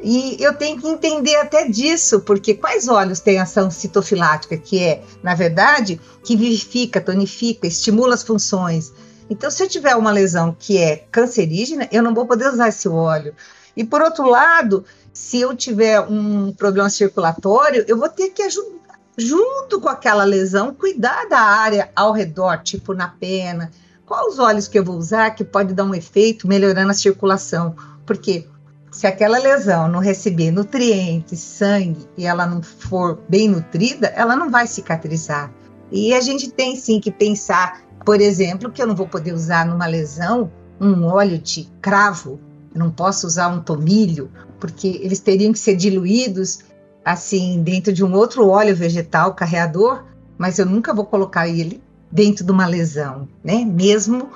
E 0.00 0.36
eu 0.38 0.52
tenho 0.52 0.78
que 0.78 0.86
entender 0.86 1.36
até 1.36 1.66
disso, 1.66 2.20
porque 2.20 2.54
quais 2.54 2.88
óleos 2.88 3.20
têm 3.20 3.38
ação 3.38 3.70
citofilática, 3.70 4.56
que 4.56 4.78
é, 4.78 5.02
na 5.22 5.34
verdade, 5.34 5.98
que 6.22 6.36
vivifica, 6.36 7.00
tonifica, 7.00 7.66
estimula 7.66 8.14
as 8.14 8.22
funções. 8.22 8.92
Então, 9.30 9.50
se 9.50 9.62
eu 9.62 9.68
tiver 9.68 9.96
uma 9.96 10.10
lesão 10.10 10.54
que 10.58 10.76
é 10.76 11.06
cancerígena, 11.10 11.88
eu 11.90 12.02
não 12.02 12.12
vou 12.12 12.26
poder 12.26 12.48
usar 12.48 12.68
esse 12.68 12.86
óleo. 12.86 13.34
E 13.74 13.82
por 13.82 14.02
outro 14.02 14.28
lado, 14.28 14.84
se 15.12 15.40
eu 15.40 15.56
tiver 15.56 16.00
um 16.00 16.52
problema 16.52 16.90
circulatório, 16.90 17.84
eu 17.88 17.96
vou 17.96 18.08
ter 18.08 18.30
que 18.30 18.42
ajudar, 18.42 18.83
junto 19.16 19.80
com 19.80 19.88
aquela 19.88 20.24
lesão, 20.24 20.74
cuidar 20.74 21.28
da 21.28 21.40
área 21.40 21.90
ao 21.94 22.12
redor, 22.12 22.62
tipo 22.62 22.94
na 22.94 23.08
pena. 23.08 23.70
Quais 24.06 24.34
os 24.34 24.38
óleos 24.38 24.68
que 24.68 24.78
eu 24.78 24.84
vou 24.84 24.96
usar 24.96 25.30
que 25.30 25.44
pode 25.44 25.72
dar 25.72 25.84
um 25.84 25.94
efeito 25.94 26.46
melhorando 26.46 26.90
a 26.90 26.94
circulação? 26.94 27.74
Porque 28.04 28.46
se 28.90 29.06
aquela 29.06 29.38
lesão 29.38 29.88
não 29.88 30.00
receber 30.00 30.50
nutrientes, 30.50 31.40
sangue 31.40 32.06
e 32.16 32.26
ela 32.26 32.46
não 32.46 32.62
for 32.62 33.18
bem 33.28 33.48
nutrida, 33.48 34.08
ela 34.08 34.36
não 34.36 34.50
vai 34.50 34.66
cicatrizar. 34.66 35.52
E 35.90 36.12
a 36.12 36.20
gente 36.20 36.50
tem 36.50 36.76
sim 36.76 37.00
que 37.00 37.10
pensar, 37.10 37.82
por 38.04 38.20
exemplo, 38.20 38.70
que 38.70 38.82
eu 38.82 38.86
não 38.86 38.94
vou 38.94 39.08
poder 39.08 39.32
usar 39.32 39.66
numa 39.66 39.86
lesão 39.86 40.50
um 40.80 41.04
óleo 41.04 41.38
de 41.38 41.68
cravo, 41.80 42.40
eu 42.74 42.78
não 42.80 42.90
posso 42.90 43.26
usar 43.26 43.48
um 43.48 43.60
tomilho, 43.60 44.30
porque 44.58 45.00
eles 45.02 45.20
teriam 45.20 45.52
que 45.52 45.58
ser 45.58 45.76
diluídos 45.76 46.60
assim 47.04 47.62
dentro 47.62 47.92
de 47.92 48.04
um 48.04 48.14
outro 48.14 48.48
óleo 48.48 48.74
vegetal 48.74 49.34
carreador, 49.34 50.04
mas 50.38 50.58
eu 50.58 50.66
nunca 50.66 50.94
vou 50.94 51.04
colocar 51.04 51.48
ele 51.48 51.82
dentro 52.10 52.44
de 52.44 52.50
uma 52.50 52.66
lesão, 52.66 53.28
né? 53.42 53.64
Mesmo 53.64 54.30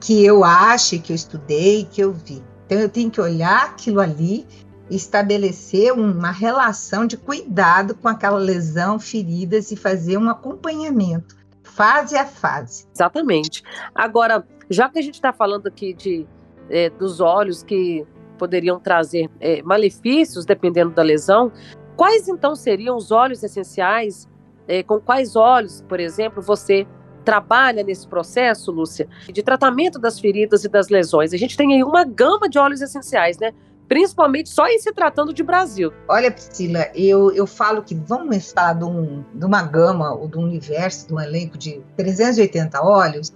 que 0.00 0.24
eu 0.24 0.44
ache 0.44 0.98
que 0.98 1.12
eu 1.12 1.16
estudei, 1.16 1.86
que 1.90 2.00
eu 2.00 2.12
vi. 2.12 2.42
Então 2.66 2.78
eu 2.78 2.88
tenho 2.88 3.10
que 3.10 3.20
olhar 3.20 3.66
aquilo 3.66 4.00
ali 4.00 4.46
estabelecer 4.90 5.92
uma 5.92 6.30
relação 6.30 7.06
de 7.06 7.16
cuidado 7.16 7.94
com 7.94 8.08
aquela 8.08 8.38
lesão, 8.38 8.98
feridas 8.98 9.70
e 9.70 9.76
fazer 9.76 10.16
um 10.16 10.28
acompanhamento, 10.28 11.36
fase 11.62 12.16
a 12.16 12.24
fase. 12.24 12.86
Exatamente. 12.94 13.62
Agora, 13.94 14.46
já 14.70 14.88
que 14.88 14.98
a 14.98 15.02
gente 15.02 15.14
está 15.14 15.32
falando 15.32 15.66
aqui 15.66 15.92
de, 15.92 16.26
é, 16.70 16.90
dos 16.90 17.20
olhos 17.20 17.62
que 17.62 18.06
poderiam 18.38 18.78
trazer 18.78 19.28
é, 19.40 19.62
malefícios 19.62 20.46
dependendo 20.46 20.90
da 20.90 21.02
lesão, 21.02 21.52
quais 21.98 22.28
então 22.28 22.54
seriam 22.54 22.96
os 22.96 23.10
óleos 23.10 23.42
essenciais? 23.42 24.28
É, 24.68 24.82
com 24.82 25.00
quais 25.00 25.34
óleos, 25.34 25.82
por 25.88 25.98
exemplo, 25.98 26.40
você 26.40 26.86
trabalha 27.24 27.82
nesse 27.82 28.06
processo, 28.06 28.70
Lúcia, 28.70 29.08
de 29.32 29.42
tratamento 29.42 29.98
das 29.98 30.20
feridas 30.20 30.62
e 30.62 30.68
das 30.68 30.88
lesões? 30.88 31.32
A 31.32 31.36
gente 31.36 31.56
tem 31.56 31.74
aí 31.74 31.82
uma 31.82 32.04
gama 32.04 32.48
de 32.48 32.58
óleos 32.58 32.80
essenciais, 32.80 33.38
né? 33.38 33.52
Principalmente 33.88 34.50
só 34.50 34.66
em 34.68 34.78
se 34.78 34.92
tratando 34.92 35.32
de 35.32 35.42
Brasil. 35.42 35.90
Olha, 36.06 36.30
Priscila, 36.30 36.86
eu, 36.94 37.32
eu 37.32 37.46
falo 37.46 37.82
que 37.82 37.94
vamos 37.94 38.52
falar 38.52 38.74
de, 38.74 38.84
um, 38.84 39.24
de 39.34 39.44
uma 39.44 39.62
gama 39.62 40.14
ou 40.14 40.28
de 40.28 40.38
um 40.38 40.42
universo, 40.42 41.08
de 41.08 41.14
um 41.14 41.20
elenco 41.20 41.58
de 41.58 41.80
380 41.96 42.80
óleos. 42.80 43.32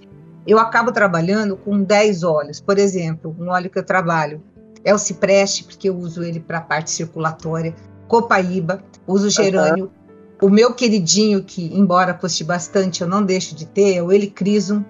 Eu 0.47 0.59
acabo 0.59 0.93
trabalhando 0.93 1.57
com 1.57 1.83
10 1.83 2.23
óleos. 2.23 2.61
Por 2.61 2.79
exemplo, 2.79 3.35
um 3.41 3.49
óleo 3.49 3.71
que 3.71 3.79
eu 3.79 3.85
trabalho 3.85 4.43
é 4.85 4.95
o 4.95 4.99
cipreste, 4.99 5.65
porque 5.65 5.89
eu 5.89 5.97
uso 5.97 6.23
ele 6.23 6.41
para 6.41 6.59
a 6.59 6.63
parte 6.63 6.91
circulatória, 6.91 7.75
copaíba, 8.13 8.85
uso 9.07 9.31
gerânio, 9.31 9.85
uhum 9.85 10.03
o 10.43 10.51
meu 10.51 10.75
queridinho, 10.75 11.45
que 11.45 11.73
embora 11.73 12.13
custe 12.13 12.43
bastante, 12.43 13.01
eu 13.01 13.07
não 13.07 13.23
deixo 13.23 13.55
de 13.55 13.65
ter, 13.65 13.95
é 13.95 14.03
o 14.03 14.11
Helicrisum, 14.11 14.85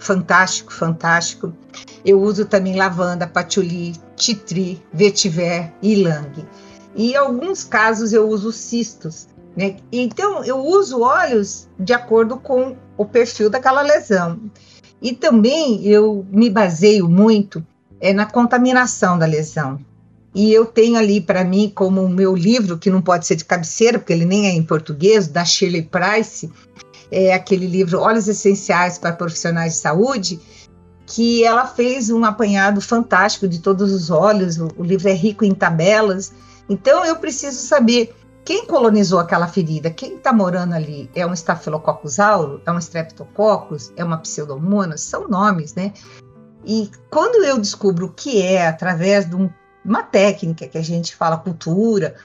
fantástico, 0.00 0.72
fantástico. 0.72 1.54
Eu 2.04 2.20
uso 2.20 2.44
também 2.44 2.74
lavanda, 2.74 3.24
patchouli, 3.24 3.94
titri, 4.16 4.84
vetiver 4.92 5.72
e 5.80 5.92
ylang. 5.92 6.44
E 6.96 7.12
em 7.12 7.16
alguns 7.16 7.62
casos 7.62 8.12
eu 8.12 8.28
uso 8.28 8.50
cistos, 8.50 9.28
né? 9.56 9.76
Então 9.92 10.44
eu 10.44 10.58
uso 10.58 11.02
óleos 11.02 11.68
de 11.78 11.92
acordo 11.92 12.36
com 12.36 12.74
o 12.96 13.04
perfil 13.04 13.48
daquela 13.48 13.82
lesão. 13.82 14.40
E 15.00 15.12
também 15.12 15.86
eu 15.86 16.26
me 16.32 16.50
baseio 16.50 17.08
muito 17.08 17.64
é, 18.00 18.12
na 18.12 18.26
contaminação 18.26 19.16
da 19.16 19.24
lesão. 19.24 19.78
E 20.36 20.52
eu 20.52 20.66
tenho 20.66 20.98
ali 20.98 21.18
para 21.18 21.42
mim 21.42 21.72
como 21.74 22.02
o 22.02 22.08
meu 22.10 22.36
livro, 22.36 22.76
que 22.76 22.90
não 22.90 23.00
pode 23.00 23.26
ser 23.26 23.36
de 23.36 23.44
cabeceira, 23.46 23.98
porque 23.98 24.12
ele 24.12 24.26
nem 24.26 24.46
é 24.46 24.50
em 24.50 24.62
português, 24.62 25.26
da 25.26 25.46
Shirley 25.46 25.88
Price, 25.90 26.52
é 27.10 27.32
aquele 27.32 27.66
livro 27.66 28.00
Óleos 28.00 28.28
Essenciais 28.28 28.98
para 28.98 29.14
Profissionais 29.14 29.72
de 29.72 29.78
Saúde, 29.78 30.38
que 31.06 31.42
ela 31.42 31.66
fez 31.66 32.10
um 32.10 32.22
apanhado 32.22 32.82
fantástico 32.82 33.48
de 33.48 33.60
todos 33.60 33.90
os 33.90 34.10
óleos, 34.10 34.58
o, 34.58 34.68
o 34.76 34.84
livro 34.84 35.08
é 35.08 35.14
rico 35.14 35.42
em 35.42 35.54
tabelas. 35.54 36.34
Então 36.68 37.02
eu 37.06 37.16
preciso 37.16 37.66
saber 37.66 38.14
quem 38.44 38.66
colonizou 38.66 39.18
aquela 39.18 39.48
ferida, 39.48 39.88
quem 39.88 40.16
está 40.16 40.34
morando 40.34 40.74
ali, 40.74 41.08
é 41.14 41.26
um 41.26 41.32
Staphylococcus 41.32 42.20
aureus, 42.20 42.60
é 42.66 42.70
um 42.70 42.78
Streptococcus, 42.78 43.90
é 43.96 44.04
uma 44.04 44.18
Pseudomonas, 44.18 45.00
são 45.00 45.28
nomes, 45.28 45.74
né? 45.74 45.94
E 46.62 46.90
quando 47.10 47.42
eu 47.42 47.58
descubro 47.58 48.04
o 48.04 48.12
que 48.12 48.42
é 48.42 48.66
através 48.66 49.24
de 49.24 49.34
um 49.34 49.48
uma 49.86 50.02
técnica 50.02 50.66
que 50.66 50.76
a 50.76 50.82
gente 50.82 51.14
fala 51.14 51.36
cultura, 51.36 52.16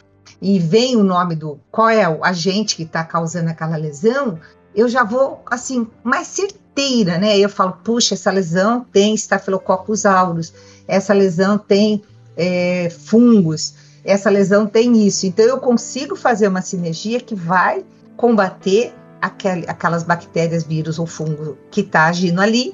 e 0.41 0.59
vem 0.59 0.95
o 0.95 1.03
nome 1.03 1.35
do 1.35 1.59
qual 1.69 1.89
é 1.89 2.09
o 2.09 2.23
agente 2.23 2.75
que 2.75 2.83
está 2.83 3.03
causando 3.03 3.49
aquela 3.49 3.77
lesão, 3.77 4.39
eu 4.73 4.89
já 4.89 5.03
vou 5.03 5.43
assim 5.45 5.87
mais 6.03 6.27
certeira, 6.27 7.17
né? 7.19 7.37
Eu 7.37 7.49
falo, 7.49 7.73
puxa, 7.83 8.15
essa 8.15 8.31
lesão 8.31 8.83
tem 8.91 9.13
Staphylococcus 9.13 10.05
aureus, 10.05 10.53
essa 10.87 11.13
lesão 11.13 11.57
tem 11.57 12.01
é, 12.35 12.89
fungos, 12.89 13.75
essa 14.03 14.29
lesão 14.29 14.65
tem 14.65 15.05
isso. 15.05 15.27
Então 15.27 15.45
eu 15.45 15.59
consigo 15.59 16.15
fazer 16.15 16.47
uma 16.47 16.61
sinergia 16.61 17.19
que 17.19 17.35
vai 17.35 17.85
combater 18.17 18.93
aquel, 19.21 19.63
aquelas 19.67 20.03
bactérias, 20.03 20.63
vírus 20.63 20.97
ou 20.97 21.05
fungo 21.05 21.57
que 21.69 21.81
está 21.81 22.05
agindo 22.05 22.41
ali. 22.41 22.73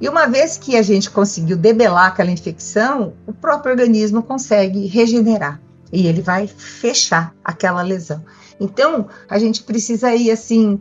E 0.00 0.08
uma 0.08 0.26
vez 0.26 0.56
que 0.56 0.76
a 0.76 0.82
gente 0.82 1.10
conseguiu 1.10 1.56
debelar 1.56 2.06
aquela 2.06 2.30
infecção, 2.30 3.12
o 3.26 3.32
próprio 3.32 3.72
organismo 3.72 4.22
consegue 4.22 4.86
regenerar 4.86 5.60
e 5.92 6.06
ele 6.06 6.22
vai 6.22 6.46
fechar 6.46 7.34
aquela 7.44 7.82
lesão. 7.82 8.24
Então, 8.58 9.08
a 9.28 9.38
gente 9.38 9.62
precisa 9.62 10.14
ir 10.14 10.30
assim, 10.30 10.80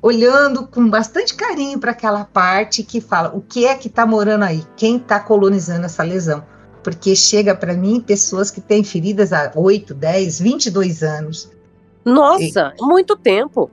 olhando 0.00 0.66
com 0.66 0.88
bastante 0.88 1.34
carinho 1.34 1.78
para 1.78 1.90
aquela 1.90 2.24
parte 2.24 2.82
que 2.82 3.00
fala 3.00 3.34
o 3.34 3.40
que 3.40 3.66
é 3.66 3.74
que 3.74 3.88
está 3.88 4.06
morando 4.06 4.44
aí, 4.44 4.64
quem 4.76 4.96
está 4.96 5.20
colonizando 5.20 5.86
essa 5.86 6.02
lesão. 6.02 6.44
Porque 6.82 7.16
chega 7.16 7.54
para 7.54 7.74
mim 7.74 8.00
pessoas 8.00 8.50
que 8.50 8.60
têm 8.60 8.84
feridas 8.84 9.32
há 9.32 9.50
8, 9.54 9.94
10, 9.94 10.40
22 10.40 11.02
anos. 11.02 11.50
Nossa, 12.04 12.74
e, 12.78 12.84
muito 12.84 13.16
tempo. 13.16 13.70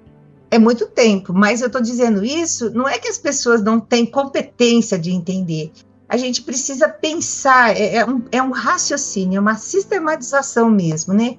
É 0.51 0.59
muito 0.59 0.85
tempo, 0.85 1.33
mas 1.33 1.61
eu 1.61 1.67
estou 1.67 1.81
dizendo 1.81 2.25
isso, 2.25 2.69
não 2.71 2.85
é 2.85 2.99
que 2.99 3.07
as 3.07 3.17
pessoas 3.17 3.63
não 3.63 3.79
têm 3.79 4.05
competência 4.05 4.99
de 4.99 5.09
entender. 5.09 5.71
A 6.09 6.17
gente 6.17 6.41
precisa 6.41 6.89
pensar, 6.89 7.73
é, 7.73 7.95
é, 7.95 8.05
um, 8.05 8.21
é 8.33 8.43
um 8.43 8.51
raciocínio, 8.51 9.37
é 9.37 9.39
uma 9.39 9.55
sistematização 9.55 10.69
mesmo, 10.69 11.13
né? 11.13 11.37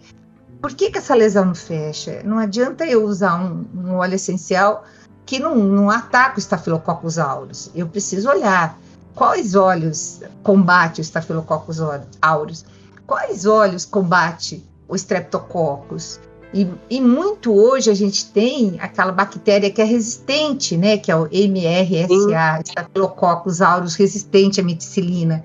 Por 0.63 0.75
que, 0.75 0.91
que 0.91 0.97
essa 0.97 1.15
lesão 1.15 1.45
não 1.45 1.55
fecha? 1.55 2.23
Não 2.25 2.39
adianta 2.39 2.87
eu 2.87 3.05
usar 3.05 3.37
um, 3.39 3.67
um 3.75 3.97
óleo 3.97 4.15
essencial 4.15 4.83
que 5.27 5.39
não, 5.39 5.57
não 5.57 5.91
ataca 5.91 6.39
o 6.39 6.41
Staphylococcus 6.41 7.19
aureus. 7.19 7.71
Eu 7.75 7.87
preciso 7.89 8.31
olhar 8.31 8.79
quais 9.15 9.55
óleos 9.55 10.21
combate 10.43 11.01
o 11.01 11.05
Staphylococcus 11.05 11.79
aureus, 12.23 12.65
quais 13.07 13.45
óleos 13.45 13.85
combate 13.85 14.67
o 14.89 14.97
Streptococcus. 14.97 16.19
E, 16.55 16.69
e, 16.91 17.01
muito 17.01 17.55
hoje 17.55 17.91
a 17.91 17.95
gente 17.95 18.31
tem 18.31 18.77
aquela 18.79 19.11
bactéria 19.11 19.71
que 19.71 19.81
é 19.81 19.85
resistente, 19.85 20.77
né? 20.77 20.99
Que 20.99 21.11
é 21.11 21.17
o 21.17 21.25
MRSA, 21.25 22.61
Staphylococcus 22.63 23.63
aureus 23.63 23.95
resistente 23.95 24.61
à 24.61 24.63
meticilina. 24.63 25.43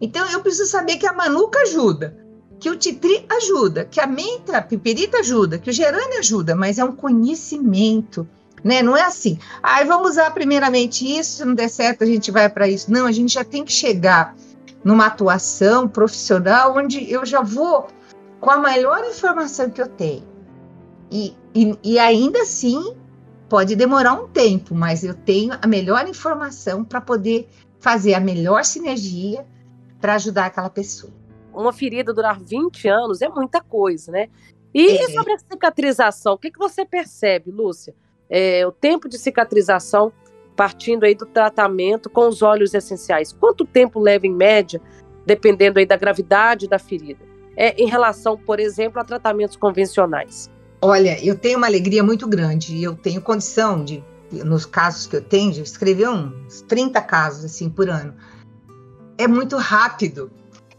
Então 0.00 0.26
eu 0.28 0.40
preciso 0.40 0.70
saber 0.70 0.98
que 0.98 1.06
a 1.06 1.12
manuca 1.12 1.58
ajuda 1.60 2.22
que 2.62 2.70
o 2.70 2.76
titri 2.76 3.26
ajuda, 3.28 3.84
que 3.84 4.00
a 4.00 4.06
menta, 4.06 4.56
a 4.56 4.62
piperita 4.62 5.18
ajuda, 5.18 5.58
que 5.58 5.68
o 5.68 5.72
gerânio 5.72 6.20
ajuda, 6.20 6.54
mas 6.54 6.78
é 6.78 6.84
um 6.84 6.92
conhecimento, 6.92 8.24
né? 8.62 8.80
Não 8.84 8.96
é 8.96 9.02
assim, 9.02 9.36
ah, 9.60 9.82
vamos 9.82 10.10
usar 10.10 10.30
primeiramente 10.30 11.04
isso, 11.04 11.38
se 11.38 11.44
não 11.44 11.56
der 11.56 11.68
certo 11.68 12.04
a 12.04 12.06
gente 12.06 12.30
vai 12.30 12.48
para 12.48 12.68
isso. 12.68 12.88
Não, 12.92 13.04
a 13.04 13.10
gente 13.10 13.34
já 13.34 13.42
tem 13.42 13.64
que 13.64 13.72
chegar 13.72 14.36
numa 14.84 15.06
atuação 15.06 15.88
profissional 15.88 16.76
onde 16.76 17.10
eu 17.10 17.26
já 17.26 17.42
vou 17.42 17.88
com 18.40 18.50
a 18.50 18.58
melhor 18.58 19.04
informação 19.08 19.68
que 19.68 19.82
eu 19.82 19.88
tenho. 19.88 20.31
E, 21.12 21.36
e, 21.54 21.78
e 21.84 21.98
ainda 21.98 22.42
assim 22.42 22.96
pode 23.48 23.76
demorar 23.76 24.14
um 24.14 24.26
tempo, 24.28 24.74
mas 24.74 25.04
eu 25.04 25.14
tenho 25.14 25.52
a 25.60 25.66
melhor 25.66 26.08
informação 26.08 26.82
para 26.82 27.00
poder 27.00 27.48
fazer 27.78 28.14
a 28.14 28.20
melhor 28.20 28.64
sinergia 28.64 29.46
para 30.00 30.14
ajudar 30.14 30.46
aquela 30.46 30.70
pessoa 30.70 31.12
uma 31.54 31.72
ferida 31.72 32.12
durar 32.12 32.38
20 32.40 32.88
anos 32.88 33.22
é 33.22 33.28
muita 33.28 33.60
coisa, 33.60 34.10
né? 34.10 34.28
E 34.74 34.96
é. 34.96 35.08
sobre 35.08 35.32
a 35.34 35.38
cicatrização, 35.38 36.34
o 36.34 36.38
que, 36.38 36.50
que 36.50 36.58
você 36.58 36.84
percebe, 36.84 37.50
Lúcia? 37.50 37.94
É, 38.28 38.66
o 38.66 38.72
tempo 38.72 39.08
de 39.08 39.18
cicatrização, 39.18 40.10
partindo 40.56 41.04
aí 41.04 41.14
do 41.14 41.26
tratamento 41.26 42.08
com 42.08 42.26
os 42.26 42.40
óleos 42.40 42.72
essenciais, 42.72 43.32
quanto 43.32 43.66
tempo 43.66 44.00
leva 44.00 44.26
em 44.26 44.34
média, 44.34 44.80
dependendo 45.26 45.78
aí 45.78 45.84
da 45.84 45.96
gravidade 45.96 46.66
da 46.66 46.78
ferida? 46.78 47.20
É, 47.54 47.74
em 47.80 47.86
relação, 47.86 48.38
por 48.38 48.58
exemplo, 48.58 48.98
a 48.98 49.04
tratamentos 49.04 49.56
convencionais? 49.56 50.50
Olha, 50.84 51.24
eu 51.24 51.38
tenho 51.38 51.58
uma 51.58 51.68
alegria 51.68 52.02
muito 52.02 52.26
grande, 52.26 52.82
eu 52.82 52.94
tenho 52.94 53.20
condição 53.22 53.84
de, 53.84 54.02
nos 54.32 54.66
casos 54.66 55.06
que 55.06 55.14
eu 55.14 55.22
tenho, 55.22 55.52
de 55.52 55.62
escrever 55.62 56.08
uns 56.08 56.60
30 56.62 57.00
casos 57.02 57.44
assim 57.44 57.70
por 57.70 57.88
ano. 57.88 58.12
É 59.16 59.28
muito 59.28 59.56
rápido 59.56 60.30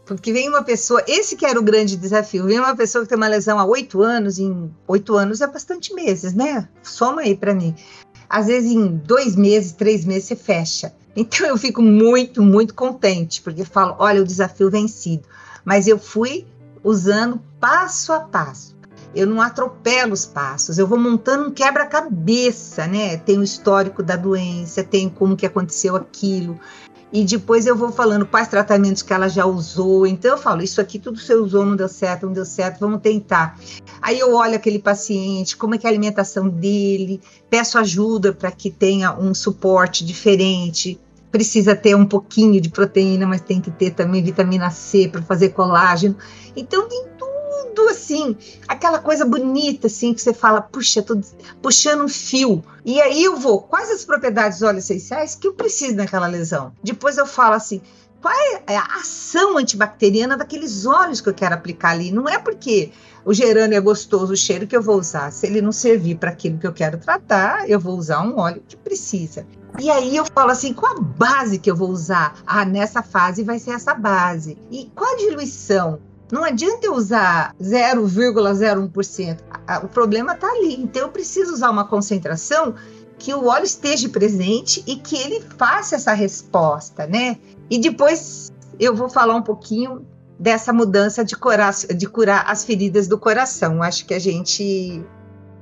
porque 0.04 0.32
vem 0.32 0.48
uma 0.48 0.62
pessoa, 0.62 1.02
esse 1.08 1.34
que 1.34 1.46
era 1.46 1.58
o 1.58 1.62
grande 1.62 1.96
desafio, 1.96 2.44
vem 2.44 2.58
uma 2.58 2.76
pessoa 2.76 3.02
que 3.02 3.08
tem 3.08 3.16
uma 3.16 3.28
lesão 3.28 3.58
há 3.58 3.64
oito 3.64 4.02
anos, 4.02 4.38
em 4.38 4.70
oito 4.86 5.16
anos 5.16 5.40
é 5.40 5.46
bastante 5.46 5.94
meses, 5.94 6.34
né? 6.34 6.68
Soma 6.82 7.22
aí 7.22 7.34
para 7.34 7.54
mim. 7.54 7.74
Às 8.28 8.46
vezes 8.46 8.70
em 8.70 8.86
dois 8.86 9.34
meses, 9.34 9.72
três 9.72 10.04
meses 10.04 10.24
você 10.24 10.36
fecha. 10.36 10.94
Então 11.16 11.46
eu 11.46 11.56
fico 11.56 11.80
muito, 11.80 12.42
muito 12.42 12.74
contente, 12.74 13.40
porque 13.40 13.64
falo, 13.64 13.96
olha, 13.98 14.20
o 14.20 14.26
desafio 14.26 14.70
vencido. 14.70 15.26
Mas 15.64 15.86
eu 15.86 15.98
fui 15.98 16.46
usando 16.82 17.40
passo 17.58 18.12
a 18.12 18.20
passo. 18.20 18.73
Eu 19.14 19.26
não 19.26 19.40
atropelo 19.40 20.12
os 20.12 20.26
passos, 20.26 20.78
eu 20.78 20.86
vou 20.86 20.98
montando 20.98 21.48
um 21.48 21.50
quebra-cabeça, 21.52 22.86
né? 22.86 23.16
Tem 23.16 23.38
o 23.38 23.44
histórico 23.44 24.02
da 24.02 24.16
doença, 24.16 24.82
tem 24.82 25.08
como 25.08 25.36
que 25.36 25.46
aconteceu 25.46 25.94
aquilo, 25.94 26.58
e 27.14 27.24
depois 27.24 27.64
eu 27.64 27.76
vou 27.76 27.92
falando 27.92 28.26
quais 28.26 28.48
tratamentos 28.48 29.00
que 29.00 29.12
ela 29.12 29.28
já 29.28 29.46
usou. 29.46 30.04
Então 30.04 30.32
eu 30.32 30.36
falo, 30.36 30.62
isso 30.62 30.80
aqui 30.80 30.98
tudo 30.98 31.20
você 31.20 31.32
usou, 31.32 31.64
não 31.64 31.76
deu 31.76 31.88
certo, 31.88 32.26
não 32.26 32.32
deu 32.32 32.44
certo, 32.44 32.80
vamos 32.80 33.00
tentar. 33.00 33.56
Aí 34.02 34.18
eu 34.18 34.34
olho 34.34 34.56
aquele 34.56 34.80
paciente, 34.80 35.56
como 35.56 35.76
é 35.76 35.78
que 35.78 35.86
é 35.86 35.90
a 35.90 35.92
alimentação 35.92 36.48
dele, 36.48 37.20
peço 37.48 37.78
ajuda 37.78 38.32
para 38.32 38.50
que 38.50 38.68
tenha 38.68 39.16
um 39.16 39.32
suporte 39.32 40.04
diferente. 40.04 40.98
Precisa 41.30 41.76
ter 41.76 41.94
um 41.94 42.04
pouquinho 42.04 42.60
de 42.60 42.68
proteína, 42.68 43.28
mas 43.28 43.40
tem 43.40 43.60
que 43.60 43.70
ter 43.70 43.92
também 43.92 44.20
vitamina 44.20 44.68
C 44.70 45.06
para 45.06 45.22
fazer 45.22 45.50
colágeno. 45.50 46.16
Então 46.56 46.88
tudo 47.74 47.90
assim, 47.90 48.36
aquela 48.66 48.98
coisa 48.98 49.24
bonita 49.24 49.86
assim 49.86 50.14
que 50.14 50.20
você 50.20 50.32
fala, 50.32 50.62
puxa, 50.62 51.02
tô 51.02 51.20
puxando 51.60 52.04
um 52.04 52.08
fio. 52.08 52.62
E 52.84 53.00
aí 53.00 53.22
eu 53.22 53.36
vou, 53.36 53.60
quais 53.60 53.90
as 53.90 54.04
propriedades 54.04 54.60
essenciais 54.62 55.34
que 55.34 55.46
eu 55.48 55.54
preciso 55.54 55.96
naquela 55.96 56.26
lesão? 56.26 56.72
Depois 56.82 57.18
eu 57.18 57.26
falo 57.26 57.54
assim, 57.54 57.80
qual 58.24 58.34
é 58.66 58.74
a 58.74 58.86
ação 58.96 59.58
antibacteriana 59.58 60.34
daqueles 60.34 60.86
óleos 60.86 61.20
que 61.20 61.28
eu 61.28 61.34
quero 61.34 61.54
aplicar 61.54 61.90
ali? 61.90 62.10
Não 62.10 62.26
é 62.26 62.38
porque 62.38 62.90
o 63.22 63.34
gerânio 63.34 63.76
é 63.76 63.80
gostoso, 63.80 64.32
o 64.32 64.36
cheiro 64.36 64.66
que 64.66 64.74
eu 64.74 64.80
vou 64.80 64.98
usar. 64.98 65.30
Se 65.30 65.46
ele 65.46 65.60
não 65.60 65.72
servir 65.72 66.16
para 66.16 66.30
aquilo 66.30 66.58
que 66.58 66.66
eu 66.66 66.72
quero 66.72 66.96
tratar, 66.96 67.68
eu 67.68 67.78
vou 67.78 67.98
usar 67.98 68.22
um 68.22 68.38
óleo 68.38 68.62
que 68.66 68.78
precisa. 68.78 69.46
E 69.78 69.90
aí 69.90 70.16
eu 70.16 70.24
falo 70.24 70.52
assim, 70.52 70.72
qual 70.72 70.96
a 70.96 71.00
base 71.00 71.58
que 71.58 71.70
eu 71.70 71.76
vou 71.76 71.90
usar? 71.90 72.36
Ah, 72.46 72.64
nessa 72.64 73.02
fase 73.02 73.42
vai 73.42 73.58
ser 73.58 73.72
essa 73.72 73.92
base. 73.92 74.56
E 74.70 74.90
qual 74.94 75.12
a 75.12 75.18
diluição? 75.18 76.00
Não 76.32 76.42
adianta 76.42 76.86
eu 76.86 76.94
usar 76.94 77.54
0,01%. 77.60 79.38
O 79.82 79.88
problema 79.88 80.32
está 80.32 80.48
ali. 80.48 80.74
Então 80.80 81.02
eu 81.02 81.08
preciso 81.08 81.52
usar 81.52 81.70
uma 81.70 81.86
concentração 81.86 82.74
que 83.18 83.32
o 83.32 83.46
óleo 83.46 83.64
esteja 83.64 84.08
presente 84.08 84.82
e 84.86 84.96
que 84.96 85.16
ele 85.16 85.40
faça 85.56 85.96
essa 85.96 86.12
resposta, 86.12 87.06
né? 87.06 87.38
E 87.70 87.78
depois 87.78 88.52
eu 88.78 88.94
vou 88.94 89.08
falar 89.08 89.34
um 89.34 89.42
pouquinho 89.42 90.04
dessa 90.38 90.72
mudança 90.72 91.24
de, 91.24 91.36
cora 91.36 91.70
de 91.94 92.08
curar 92.08 92.44
as 92.48 92.64
feridas 92.64 93.06
do 93.06 93.18
coração. 93.18 93.82
Acho 93.82 94.04
que 94.04 94.14
a 94.14 94.18
gente 94.18 95.04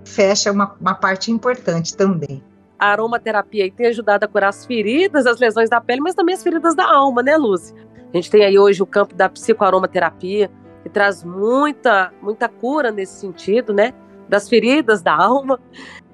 fecha 0.05 0.51
uma, 0.51 0.75
uma 0.81 0.95
parte 0.95 1.31
importante 1.31 1.97
também. 1.97 2.43
A 2.79 2.89
aromaterapia 2.89 3.71
tem 3.71 3.87
ajudado 3.87 4.25
a 4.25 4.29
curar 4.29 4.49
as 4.49 4.67
feridas, 4.67 5.27
as 5.27 5.39
lesões 5.39 5.71
da 5.71 5.81
pele, 5.81 6.01
mas 6.01 6.15
também 6.15 6.35
as 6.35 6.43
feridas 6.43 6.75
da 6.75 6.85
alma, 6.85 7.23
né, 7.23 7.37
Lúcia? 7.37 7.77
A 8.13 8.17
gente 8.17 8.31
tem 8.31 8.45
aí 8.45 8.59
hoje 8.59 8.83
o 8.83 8.87
campo 8.87 9.15
da 9.15 9.29
psicoaromaterapia, 9.29 10.51
que 10.83 10.91
traz 10.91 11.25
muita, 11.25 12.13
muita 12.21 12.49
cura 12.49 12.91
nesse 12.91 13.21
sentido, 13.21 13.73
né? 13.73 13.95
Das 14.29 14.49
feridas 14.49 15.01
da 15.01 15.15
alma. 15.15 15.59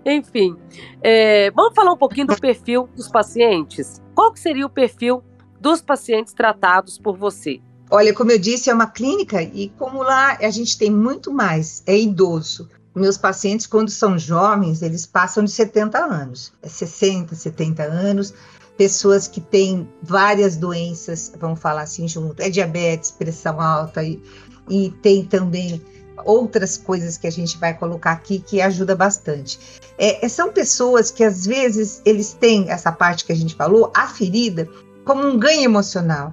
Enfim, 0.07 0.57
é, 1.03 1.51
vamos 1.51 1.75
falar 1.75 1.93
um 1.93 1.97
pouquinho 1.97 2.29
do 2.29 2.39
perfil 2.39 2.89
dos 2.95 3.09
pacientes. 3.09 4.01
Qual 4.15 4.33
que 4.33 4.39
seria 4.39 4.65
o 4.65 4.71
perfil 4.71 5.23
dos 5.61 5.83
pacientes 5.83 6.33
tratados 6.33 6.99
por 6.99 7.17
você? 7.17 7.61
Olha, 7.91 8.15
como 8.15 8.31
eu 8.31 8.39
disse, 8.39 8.71
é 8.71 8.75
uma 8.75 8.87
clínica 8.87 9.43
e 9.43 9.71
como 9.71 10.03
lá 10.03 10.37
a 10.41 10.51
gente 10.51 10.79
tem 10.79 10.91
muito 10.91 11.33
mais, 11.33 11.83
é 11.87 11.99
idoso. 11.99 12.69
Meus 12.95 13.17
pacientes, 13.17 13.67
quando 13.67 13.91
são 13.91 14.19
jovens, 14.19 14.83
eles 14.83 15.07
passam 15.07 15.45
de 15.45 15.51
70 15.51 15.99
anos, 15.99 16.53
é 16.63 16.69
60, 16.69 17.35
70 17.35 17.83
anos, 17.83 18.35
pessoas 18.79 19.27
que 19.27 19.41
têm 19.41 19.87
várias 20.01 20.57
doenças, 20.57 21.33
vamos 21.37 21.59
falar 21.59 21.83
assim 21.83 22.07
junto, 22.07 22.41
é 22.41 22.49
diabetes, 22.49 23.11
pressão 23.11 23.61
alta 23.61 24.05
e, 24.05 24.23
e 24.71 24.91
tem 25.03 25.25
também 25.25 25.83
outras 26.25 26.77
coisas 26.77 27.19
que 27.19 27.27
a 27.27 27.31
gente 27.31 27.59
vai 27.59 27.75
colocar 27.75 28.13
aqui 28.13 28.39
que 28.39 28.61
ajuda 28.61 28.95
bastante. 28.95 29.59
É, 29.99 30.25
é, 30.25 30.29
são 30.29 30.53
pessoas 30.53 31.11
que 31.11 31.25
às 31.25 31.45
vezes 31.45 32.01
eles 32.05 32.33
têm 32.33 32.71
essa 32.71 32.93
parte 32.93 33.25
que 33.25 33.33
a 33.33 33.37
gente 33.37 33.57
falou, 33.57 33.91
a 33.95 34.07
ferida, 34.07 34.69
como 35.05 35.27
um 35.27 35.37
ganho 35.37 35.65
emocional. 35.65 36.33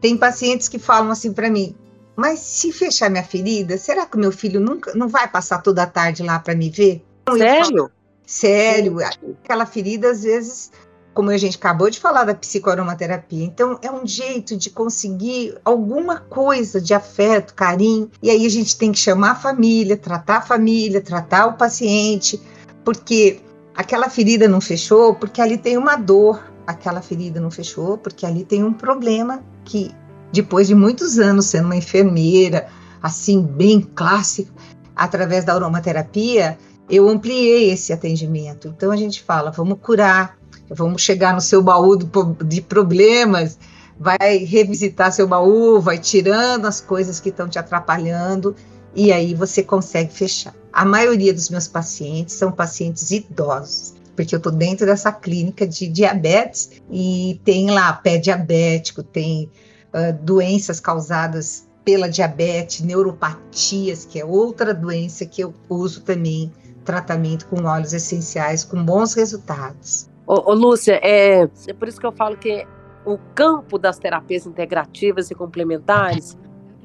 Tem 0.00 0.16
pacientes 0.16 0.68
que 0.68 0.78
falam 0.78 1.10
assim 1.10 1.32
para 1.32 1.50
mim, 1.50 1.74
mas 2.16 2.40
se 2.40 2.72
fechar 2.72 3.10
minha 3.10 3.24
ferida, 3.24 3.76
será 3.76 4.06
que 4.06 4.16
o 4.16 4.20
meu 4.20 4.32
filho 4.32 4.60
nunca 4.60 4.94
não 4.94 5.08
vai 5.08 5.28
passar 5.28 5.60
toda 5.60 5.82
a 5.82 5.86
tarde 5.86 6.22
lá 6.22 6.38
para 6.38 6.54
me 6.54 6.70
ver? 6.70 7.04
Sério? 7.28 7.64
Falo, 7.64 7.90
sério, 8.26 8.98
aquela 9.42 9.66
ferida 9.66 10.10
às 10.10 10.22
vezes 10.22 10.70
como 11.14 11.30
a 11.30 11.38
gente 11.38 11.56
acabou 11.56 11.88
de 11.88 12.00
falar 12.00 12.24
da 12.24 12.34
psicoaromaterapia. 12.34 13.44
Então, 13.44 13.78
é 13.80 13.90
um 13.90 14.06
jeito 14.06 14.56
de 14.56 14.68
conseguir 14.68 15.56
alguma 15.64 16.18
coisa 16.18 16.80
de 16.80 16.92
afeto, 16.92 17.54
carinho. 17.54 18.10
E 18.22 18.28
aí 18.28 18.44
a 18.44 18.50
gente 18.50 18.76
tem 18.76 18.92
que 18.92 18.98
chamar 18.98 19.30
a 19.30 19.36
família, 19.36 19.96
tratar 19.96 20.38
a 20.38 20.42
família, 20.42 21.00
tratar 21.00 21.46
o 21.46 21.54
paciente, 21.54 22.40
porque 22.84 23.40
aquela 23.74 24.10
ferida 24.10 24.48
não 24.48 24.60
fechou 24.60 25.14
porque 25.14 25.40
ali 25.40 25.56
tem 25.56 25.76
uma 25.78 25.96
dor, 25.96 26.42
aquela 26.66 27.00
ferida 27.00 27.40
não 27.40 27.50
fechou 27.50 27.96
porque 27.96 28.26
ali 28.26 28.44
tem 28.44 28.62
um 28.62 28.72
problema 28.72 29.42
que 29.64 29.90
depois 30.32 30.66
de 30.66 30.74
muitos 30.74 31.18
anos 31.18 31.46
sendo 31.46 31.66
uma 31.66 31.76
enfermeira, 31.76 32.66
assim 33.02 33.40
bem 33.40 33.80
clássico, 33.80 34.52
através 34.96 35.44
da 35.44 35.54
aromaterapia, 35.54 36.58
eu 36.88 37.08
ampliei 37.08 37.70
esse 37.70 37.92
atendimento. 37.92 38.68
Então 38.68 38.90
a 38.90 38.96
gente 38.96 39.22
fala, 39.22 39.50
vamos 39.50 39.78
curar, 39.80 40.36
vamos 40.70 41.02
chegar 41.02 41.34
no 41.34 41.40
seu 41.40 41.62
baú 41.62 41.96
de 41.96 42.60
problemas, 42.60 43.58
vai 43.98 44.38
revisitar 44.38 45.12
seu 45.12 45.26
baú, 45.26 45.80
vai 45.80 45.98
tirando 45.98 46.66
as 46.66 46.80
coisas 46.80 47.20
que 47.20 47.28
estão 47.28 47.48
te 47.48 47.58
atrapalhando 47.58 48.54
e 48.94 49.12
aí 49.12 49.34
você 49.34 49.62
consegue 49.62 50.12
fechar. 50.12 50.54
A 50.72 50.84
maioria 50.84 51.32
dos 51.32 51.50
meus 51.50 51.68
pacientes 51.68 52.34
são 52.34 52.50
pacientes 52.50 53.10
idosos, 53.10 53.94
porque 54.16 54.34
eu 54.34 54.38
estou 54.38 54.52
dentro 54.52 54.86
dessa 54.86 55.12
clínica 55.12 55.66
de 55.66 55.88
diabetes 55.88 56.82
e 56.90 57.40
tem 57.44 57.70
lá 57.70 57.92
pé 57.92 58.18
diabético, 58.18 59.02
tem 59.02 59.50
uh, 59.92 60.12
doenças 60.22 60.80
causadas 60.80 61.68
pela 61.84 62.08
diabetes, 62.08 62.80
neuropatias, 62.80 64.04
que 64.04 64.18
é 64.18 64.24
outra 64.24 64.72
doença 64.72 65.26
que 65.26 65.42
eu 65.42 65.52
uso 65.68 66.00
também 66.00 66.50
tratamento 66.84 67.46
com 67.46 67.64
óleos 67.64 67.92
essenciais 67.92 68.64
com 68.64 68.82
bons 68.84 69.14
resultados. 69.14 70.08
Ô, 70.26 70.50
ô 70.50 70.54
Lúcia, 70.54 70.98
é, 71.02 71.42
é 71.42 71.72
por 71.72 71.88
isso 71.88 72.00
que 72.00 72.06
eu 72.06 72.12
falo 72.12 72.36
que 72.36 72.66
o 73.04 73.18
campo 73.34 73.78
das 73.78 73.98
terapias 73.98 74.46
integrativas 74.46 75.30
e 75.30 75.34
complementares, 75.34 76.38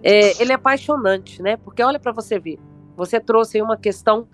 é, 0.04 0.42
ele 0.42 0.52
é 0.52 0.56
apaixonante, 0.56 1.42
né? 1.42 1.58
Porque 1.58 1.82
olha 1.82 2.00
para 2.00 2.12
você 2.12 2.38
ver, 2.40 2.60
você 2.96 3.20
trouxe 3.20 3.58
aí 3.58 3.64
uma 3.64 3.78
questão 3.78 4.28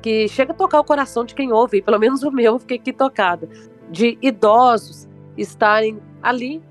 que 0.00 0.28
chega 0.28 0.52
a 0.52 0.54
tocar 0.54 0.80
o 0.80 0.84
coração 0.84 1.24
de 1.24 1.34
quem 1.34 1.52
ouve, 1.52 1.82
pelo 1.82 1.98
menos 1.98 2.22
o 2.22 2.30
meu, 2.30 2.58
fiquei 2.58 2.76
aqui 2.76 2.92
tocada, 2.92 3.48
de 3.90 4.18
idosos 4.22 5.08
estarem 5.36 6.00
ali 6.22 6.62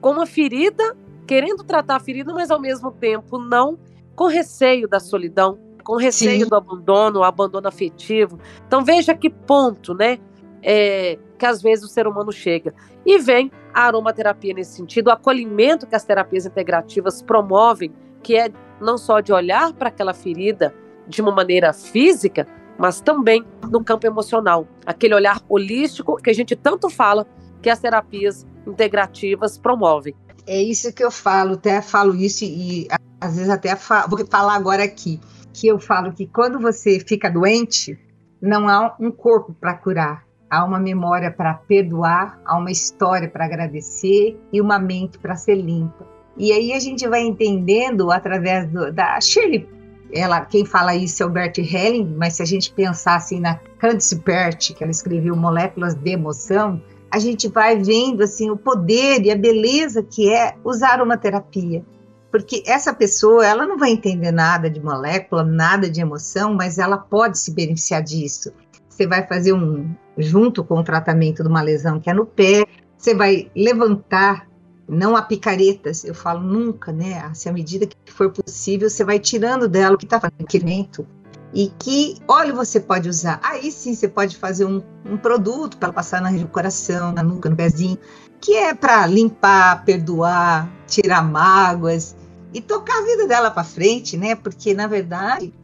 com 0.00 0.10
uma 0.12 0.26
ferida, 0.26 0.96
querendo 1.26 1.62
tratar 1.64 1.96
a 1.96 2.00
ferida, 2.00 2.32
mas 2.32 2.50
ao 2.50 2.60
mesmo 2.60 2.90
tempo 2.90 3.38
não, 3.38 3.78
com 4.14 4.26
receio 4.26 4.88
da 4.88 4.98
solidão, 4.98 5.58
com 5.84 5.96
receio 5.96 6.44
Sim. 6.44 6.48
do 6.48 6.56
abandono, 6.56 7.22
abandono 7.22 7.68
afetivo. 7.68 8.38
Então 8.66 8.84
veja 8.84 9.14
que 9.14 9.30
ponto, 9.30 9.94
né? 9.94 10.18
É, 10.62 11.18
que 11.38 11.46
às 11.46 11.62
vezes 11.62 11.84
o 11.84 11.88
ser 11.88 12.06
humano 12.06 12.32
chega. 12.32 12.74
E 13.06 13.18
vem 13.18 13.50
a 13.72 13.82
aromaterapia 13.82 14.52
nesse 14.52 14.76
sentido, 14.76 15.08
o 15.08 15.12
acolhimento 15.12 15.86
que 15.86 15.94
as 15.94 16.04
terapias 16.04 16.44
integrativas 16.44 17.22
promovem, 17.22 17.92
que 18.22 18.36
é 18.36 18.50
não 18.80 18.98
só 18.98 19.20
de 19.20 19.32
olhar 19.32 19.72
para 19.72 19.88
aquela 19.88 20.12
ferida 20.12 20.74
de 21.06 21.22
uma 21.22 21.32
maneira 21.32 21.72
física, 21.72 22.46
mas 22.78 23.00
também 23.00 23.44
no 23.70 23.82
campo 23.82 24.06
emocional. 24.06 24.66
Aquele 24.84 25.14
olhar 25.14 25.40
holístico 25.48 26.16
que 26.16 26.30
a 26.30 26.34
gente 26.34 26.54
tanto 26.54 26.88
fala 26.90 27.26
que 27.62 27.70
as 27.70 27.78
terapias 27.78 28.46
integrativas 28.66 29.58
promovem. 29.58 30.14
É 30.46 30.60
isso 30.62 30.92
que 30.92 31.02
eu 31.02 31.10
falo, 31.10 31.54
até 31.54 31.82
falo 31.82 32.14
isso 32.14 32.44
e 32.44 32.86
às 33.20 33.36
vezes 33.36 33.50
até 33.50 33.74
vou 33.74 34.26
falar 34.26 34.54
agora 34.54 34.84
aqui, 34.84 35.20
que 35.52 35.66
eu 35.66 35.78
falo 35.78 36.12
que 36.12 36.26
quando 36.26 36.60
você 36.60 37.00
fica 37.00 37.28
doente, 37.28 37.98
não 38.40 38.68
há 38.68 38.94
um 39.00 39.10
corpo 39.10 39.54
para 39.60 39.74
curar, 39.74 40.24
há 40.50 40.64
uma 40.64 40.78
memória 40.78 41.30
para 41.30 41.54
perdoar, 41.54 42.40
há 42.44 42.56
uma 42.56 42.70
história 42.70 43.28
para 43.28 43.44
agradecer 43.44 44.38
e 44.52 44.60
uma 44.60 44.78
mente 44.78 45.18
para 45.18 45.36
ser 45.36 45.56
limpa. 45.56 46.06
E 46.36 46.52
aí 46.52 46.72
a 46.72 46.78
gente 46.78 47.06
vai 47.08 47.22
entendendo 47.22 48.10
através 48.10 48.66
do, 48.68 48.92
da 48.92 49.20
Shirley, 49.20 49.68
ela, 50.12 50.40
quem 50.40 50.64
fala 50.64 50.94
isso 50.94 51.22
é 51.22 51.26
o 51.26 51.30
Bert 51.30 51.58
Helling, 51.58 52.14
mas 52.16 52.34
se 52.34 52.42
a 52.42 52.46
gente 52.46 52.72
pensar 52.72 53.16
assim 53.16 53.40
na 53.40 53.56
Candice 53.78 54.16
Bert, 54.16 54.72
que 54.72 54.82
ela 54.82 54.90
escreveu 54.90 55.36
Moléculas 55.36 55.94
de 55.94 56.10
Emoção, 56.10 56.80
a 57.10 57.18
gente 57.18 57.48
vai 57.48 57.76
vendo 57.76 58.22
assim 58.22 58.50
o 58.50 58.56
poder 58.56 59.22
e 59.22 59.30
a 59.30 59.36
beleza 59.36 60.02
que 60.02 60.32
é 60.32 60.54
usar 60.64 61.02
uma 61.02 61.16
terapia. 61.16 61.84
Porque 62.30 62.62
essa 62.66 62.92
pessoa, 62.92 63.46
ela 63.46 63.66
não 63.66 63.78
vai 63.78 63.90
entender 63.90 64.30
nada 64.30 64.68
de 64.68 64.80
molécula, 64.80 65.42
nada 65.42 65.90
de 65.90 66.00
emoção, 66.00 66.54
mas 66.54 66.78
ela 66.78 66.98
pode 66.98 67.38
se 67.38 67.50
beneficiar 67.52 68.02
disso. 68.02 68.52
Você 68.98 69.06
vai 69.06 69.24
fazer 69.24 69.52
um, 69.52 69.94
junto 70.16 70.64
com 70.64 70.80
o 70.80 70.82
tratamento 70.82 71.44
de 71.44 71.48
uma 71.48 71.62
lesão 71.62 72.00
que 72.00 72.10
é 72.10 72.12
no 72.12 72.26
pé, 72.26 72.66
você 72.96 73.14
vai 73.14 73.48
levantar, 73.54 74.48
não 74.88 75.14
a 75.14 75.22
picaretas, 75.22 76.02
eu 76.02 76.12
falo 76.12 76.40
nunca, 76.40 76.90
né? 76.90 77.30
Se 77.32 77.48
à 77.48 77.52
medida 77.52 77.86
que 77.86 78.12
for 78.12 78.32
possível, 78.32 78.90
você 78.90 79.04
vai 79.04 79.20
tirando 79.20 79.68
dela 79.68 79.94
o 79.94 79.98
que 79.98 80.04
está 80.04 80.18
fazendo 80.18 81.06
e 81.54 81.72
que 81.78 82.16
óleo 82.26 82.56
você 82.56 82.80
pode 82.80 83.08
usar. 83.08 83.38
Aí 83.44 83.70
sim 83.70 83.94
você 83.94 84.08
pode 84.08 84.36
fazer 84.36 84.64
um, 84.64 84.82
um 85.06 85.16
produto 85.16 85.76
para 85.76 85.92
passar 85.92 86.20
na 86.20 86.30
região 86.30 86.48
do 86.48 86.52
coração, 86.52 87.12
na 87.12 87.22
nuca, 87.22 87.48
no 87.48 87.54
pezinho, 87.54 87.98
que 88.40 88.56
é 88.56 88.74
para 88.74 89.06
limpar, 89.06 89.84
perdoar, 89.84 90.68
tirar 90.88 91.22
mágoas 91.22 92.16
e 92.52 92.60
tocar 92.60 92.98
a 92.98 93.02
vida 93.02 93.28
dela 93.28 93.48
para 93.48 93.62
frente, 93.62 94.16
né? 94.16 94.34
Porque 94.34 94.74
na 94.74 94.88
verdade 94.88 95.54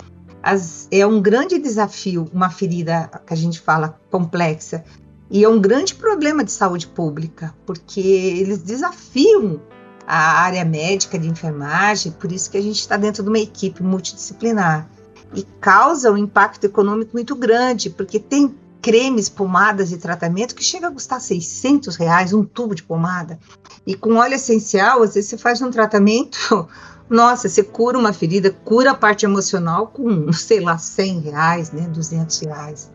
as, 0.45 0.87
é 0.91 1.07
um 1.07 1.23
grande 1.23 1.59
desafio, 1.59 2.29
uma 2.31 2.51
ferida 2.51 3.11
que 3.27 3.33
a 3.33 3.37
gente 3.37 3.59
fala 3.59 3.99
complexa, 4.11 4.85
e 5.31 5.43
é 5.43 5.49
um 5.49 5.59
grande 5.59 5.95
problema 5.95 6.45
de 6.45 6.53
saúde 6.53 6.87
pública, 6.87 7.55
porque 7.65 8.01
eles 8.01 8.59
desafiam 8.59 9.59
a 10.07 10.43
área 10.43 10.63
médica 10.63 11.19
de 11.19 11.27
enfermagem, 11.27 12.13
por 12.13 12.31
isso 12.31 12.51
que 12.51 12.59
a 12.59 12.61
gente 12.61 12.79
está 12.79 12.99
dentro 12.99 13.23
de 13.23 13.31
uma 13.31 13.39
equipe 13.39 13.83
multidisciplinar. 13.83 14.87
E 15.35 15.45
causa 15.61 16.13
um 16.13 16.19
impacto 16.19 16.65
econômico 16.65 17.13
muito 17.15 17.35
grande, 17.35 17.89
porque 17.89 18.21
tem 18.21 18.55
cremes, 18.83 19.31
pomadas 19.31 19.93
e 19.93 19.97
tratamento 19.97 20.55
que 20.55 20.63
chega 20.63 20.89
a 20.89 20.91
custar 20.91 21.23
600 21.23 21.97
reais 21.97 22.35
um 22.35 22.45
tubo 22.45 22.75
de 22.75 22.83
pomada. 22.83 23.39
E 23.87 23.95
com 23.95 24.17
óleo 24.17 24.35
essencial, 24.35 25.03
às 25.03 25.15
vezes 25.15 25.31
você 25.31 25.39
faz 25.39 25.63
um 25.63 25.71
tratamento 25.71 26.69
nossa, 27.09 27.49
você 27.49 27.63
cura 27.63 27.99
uma 27.99 28.13
ferida, 28.13 28.51
cura 28.51 28.93
a 28.93 28.95
parte 28.95 29.25
emocional 29.25 29.89
com, 29.89 30.33
sei 30.33 30.61
lá, 30.61 30.79
100 30.79 31.21
reais, 31.21 31.73
né, 31.73 31.89
200 31.89 32.39
reais. 32.41 32.91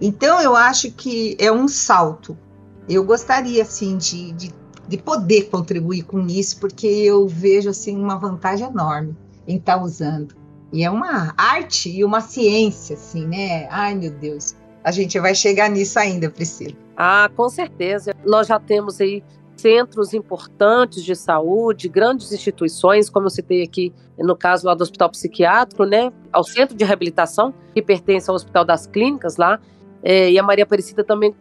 Então, 0.00 0.40
eu 0.40 0.56
acho 0.56 0.90
que 0.90 1.36
é 1.38 1.50
um 1.52 1.68
salto. 1.68 2.36
Eu 2.88 3.04
gostaria, 3.04 3.62
assim, 3.62 3.96
de, 3.96 4.32
de, 4.32 4.54
de 4.88 4.98
poder 4.98 5.48
contribuir 5.48 6.02
com 6.02 6.26
isso, 6.26 6.58
porque 6.58 6.86
eu 6.86 7.28
vejo, 7.28 7.70
assim, 7.70 7.96
uma 7.96 8.18
vantagem 8.18 8.66
enorme 8.66 9.16
em 9.46 9.56
estar 9.56 9.76
tá 9.76 9.82
usando. 9.82 10.34
E 10.72 10.84
é 10.84 10.90
uma 10.90 11.32
arte 11.36 11.88
e 11.88 12.04
uma 12.04 12.20
ciência, 12.20 12.96
assim, 12.96 13.26
né? 13.26 13.68
Ai, 13.70 13.94
meu 13.94 14.10
Deus. 14.10 14.56
A 14.82 14.90
gente 14.90 15.18
vai 15.20 15.34
chegar 15.34 15.70
nisso 15.70 15.98
ainda, 15.98 16.28
Priscila. 16.28 16.74
Ah, 16.96 17.30
com 17.34 17.48
certeza. 17.48 18.12
Nós 18.26 18.48
já 18.48 18.58
temos 18.58 19.00
aí 19.00 19.22
centros 19.64 20.12
importantes 20.12 21.02
de 21.02 21.16
saúde, 21.16 21.88
grandes 21.88 22.30
instituições, 22.30 23.08
como 23.08 23.24
eu 23.24 23.30
citei 23.30 23.62
aqui 23.62 23.94
no 24.18 24.36
caso 24.36 24.66
lá 24.66 24.74
do 24.74 24.82
Hospital 24.82 25.08
Psiquiátrico, 25.08 25.84
né, 25.84 26.12
ao 26.30 26.44
Centro 26.44 26.76
de 26.76 26.84
Reabilitação, 26.84 27.54
que 27.72 27.80
pertence 27.80 28.28
ao 28.28 28.36
Hospital 28.36 28.62
das 28.62 28.86
Clínicas 28.86 29.38
lá, 29.38 29.58
é, 30.02 30.30
e 30.30 30.38
a 30.38 30.42
Maria 30.42 30.64
Aparecida 30.64 31.02
também 31.02 31.34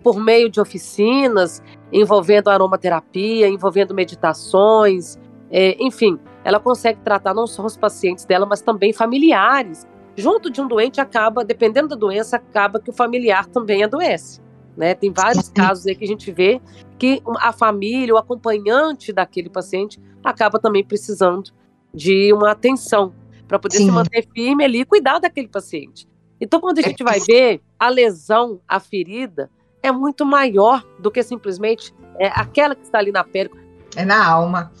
por 0.00 0.16
meio 0.16 0.48
de 0.48 0.60
oficinas 0.60 1.60
envolvendo 1.92 2.50
aromaterapia, 2.50 3.48
envolvendo 3.48 3.92
meditações, 3.92 5.18
é, 5.50 5.76
enfim, 5.84 6.20
ela 6.44 6.60
consegue 6.60 7.00
tratar 7.00 7.34
não 7.34 7.48
só 7.48 7.64
os 7.64 7.76
pacientes 7.76 8.24
dela, 8.24 8.46
mas 8.46 8.60
também 8.60 8.92
familiares. 8.92 9.84
Junto 10.14 10.50
de 10.50 10.60
um 10.60 10.68
doente 10.68 11.00
acaba, 11.00 11.44
dependendo 11.44 11.88
da 11.88 11.96
doença, 11.96 12.36
acaba 12.36 12.78
que 12.78 12.90
o 12.90 12.92
familiar 12.92 13.46
também 13.46 13.82
adoece. 13.82 14.40
Né? 14.76 14.94
Tem 14.94 15.12
vários 15.12 15.48
casos 15.48 15.86
aí 15.86 15.94
que 15.94 16.04
a 16.04 16.08
gente 16.08 16.30
vê 16.30 16.60
que 16.98 17.22
a 17.38 17.52
família, 17.52 18.14
o 18.14 18.18
acompanhante 18.18 19.12
daquele 19.12 19.48
paciente 19.48 20.00
acaba 20.22 20.58
também 20.58 20.84
precisando 20.84 21.50
de 21.94 22.32
uma 22.32 22.50
atenção 22.50 23.14
para 23.48 23.58
poder 23.58 23.78
Sim. 23.78 23.86
se 23.86 23.90
manter 23.90 24.26
firme 24.34 24.64
ali 24.64 24.80
e 24.80 24.84
cuidar 24.84 25.18
daquele 25.18 25.48
paciente. 25.48 26.06
Então, 26.40 26.60
quando 26.60 26.78
a 26.78 26.82
gente 26.82 27.02
vai 27.02 27.20
ver 27.20 27.62
a 27.78 27.88
lesão, 27.88 28.60
a 28.68 28.78
ferida, 28.78 29.50
é 29.82 29.90
muito 29.90 30.26
maior 30.26 30.84
do 30.98 31.10
que 31.10 31.22
simplesmente 31.22 31.94
é, 32.18 32.26
aquela 32.28 32.74
que 32.74 32.82
está 32.82 32.98
ali 32.98 33.12
na 33.12 33.24
pele. 33.24 33.50
É 33.94 34.04
na 34.04 34.26
alma. 34.26 34.72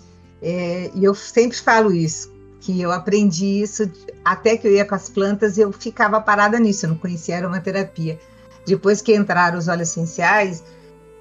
É, 0.42 0.90
e 0.94 1.04
eu 1.04 1.14
sempre 1.14 1.56
falo 1.56 1.92
isso, 1.92 2.32
que 2.60 2.80
eu 2.80 2.92
aprendi 2.92 3.62
isso 3.62 3.90
até 4.24 4.56
que 4.56 4.66
eu 4.66 4.72
ia 4.72 4.84
com 4.84 4.94
as 4.94 5.08
plantas, 5.08 5.56
eu 5.56 5.72
ficava 5.72 6.20
parada 6.20 6.58
nisso, 6.58 6.84
eu 6.84 6.90
não 6.90 6.98
conhecia 6.98 7.38
aromaterapia. 7.38 8.18
Depois 8.66 9.00
que 9.00 9.14
entraram 9.14 9.58
os 9.58 9.68
óleos 9.68 9.90
essenciais, 9.90 10.62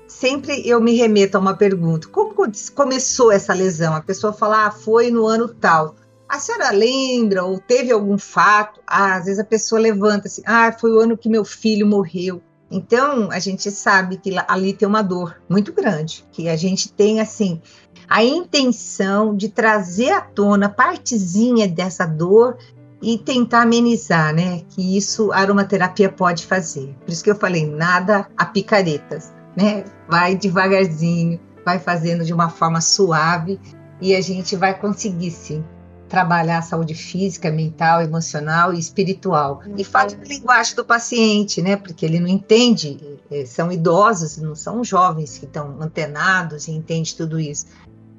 sempre 0.08 0.67
eu 0.67 0.81
me 0.81 0.95
remeto 0.95 1.38
a 1.38 1.39
uma 1.39 1.55
pergunta: 1.55 2.08
como 2.08 2.34
começou 2.73 3.31
essa 3.31 3.53
lesão? 3.53 3.93
A 3.93 4.01
pessoa 4.01 4.34
fala, 4.34 4.65
ah, 4.65 4.71
foi 4.71 5.12
no 5.12 5.25
ano 5.25 5.47
tal. 5.47 5.95
A 6.27 6.39
senhora 6.39 6.71
lembra 6.71 7.43
ou 7.43 7.60
teve 7.60 7.91
algum 7.91 8.17
fato? 8.17 8.81
Ah, 8.88 9.15
às 9.15 9.25
vezes 9.25 9.39
a 9.39 9.45
pessoa 9.45 9.79
levanta 9.79 10.27
assim, 10.27 10.41
ah, 10.45 10.71
foi 10.71 10.91
o 10.91 10.99
ano 10.99 11.17
que 11.17 11.29
meu 11.29 11.45
filho 11.45 11.86
morreu. 11.86 12.41
Então, 12.69 13.29
a 13.31 13.38
gente 13.38 13.69
sabe 13.69 14.17
que 14.17 14.36
ali 14.47 14.73
tem 14.73 14.88
uma 14.88 15.03
dor 15.03 15.39
muito 15.47 15.71
grande, 15.71 16.25
que 16.31 16.49
a 16.49 16.55
gente 16.55 16.91
tem 16.91 17.21
assim 17.21 17.62
a 18.08 18.23
intenção 18.23 19.36
de 19.36 19.49
trazer 19.49 20.12
à 20.12 20.21
tona 20.21 20.69
partezinha 20.69 21.67
dessa 21.67 22.05
dor 22.05 22.58
e 23.06 23.20
tentar 23.20 23.62
amenizar, 23.62 24.34
né? 24.34 24.63
Que 24.68 24.98
isso 24.98 25.32
a 25.32 25.38
aromaterapia 25.38 26.12
pode 26.12 26.44
fazer. 26.44 26.96
Por 27.06 27.12
isso 27.12 27.24
que 27.24 27.30
eu 27.30 27.36
falei, 27.36 27.63
nada 27.63 28.28
a 28.36 28.46
picaretas, 28.48 29.32
né? 29.56 29.86
Vai 30.10 30.36
devagarzinho, 30.36 31.39
vai 31.63 31.78
fazendo 31.78 32.26
de 32.26 32.34
uma 32.34 32.50
forma 32.50 32.82
suave 32.82 33.60
e 34.02 34.15
a 34.15 34.22
gente 34.22 34.56
vai 34.56 34.74
conseguir 34.74 35.30
sim 35.30 35.63
trabalhar 36.10 36.58
a 36.58 36.62
saúde 36.63 36.96
física, 36.96 37.52
mental, 37.52 38.02
emocional 38.02 38.74
e 38.74 38.80
espiritual. 38.80 39.62
E 39.78 39.84
fala 39.84 40.10
a 40.10 40.28
linguagem 40.28 40.76
do 40.76 40.84
paciente, 40.84 41.62
né? 41.62 41.76
Porque 41.76 42.08
ele 42.08 42.20
não 42.20 42.28
entende, 42.28 43.20
eh, 43.30 43.46
são 43.46 43.72
idosos, 43.72 44.38
não 44.38 44.56
são 44.56 44.84
jovens 44.84 45.38
que 45.38 45.46
estão 45.46 45.80
antenados 45.80 46.68
e 46.68 46.72
entendem 46.72 47.13
tudo 47.15 47.39
isso. 47.39 47.68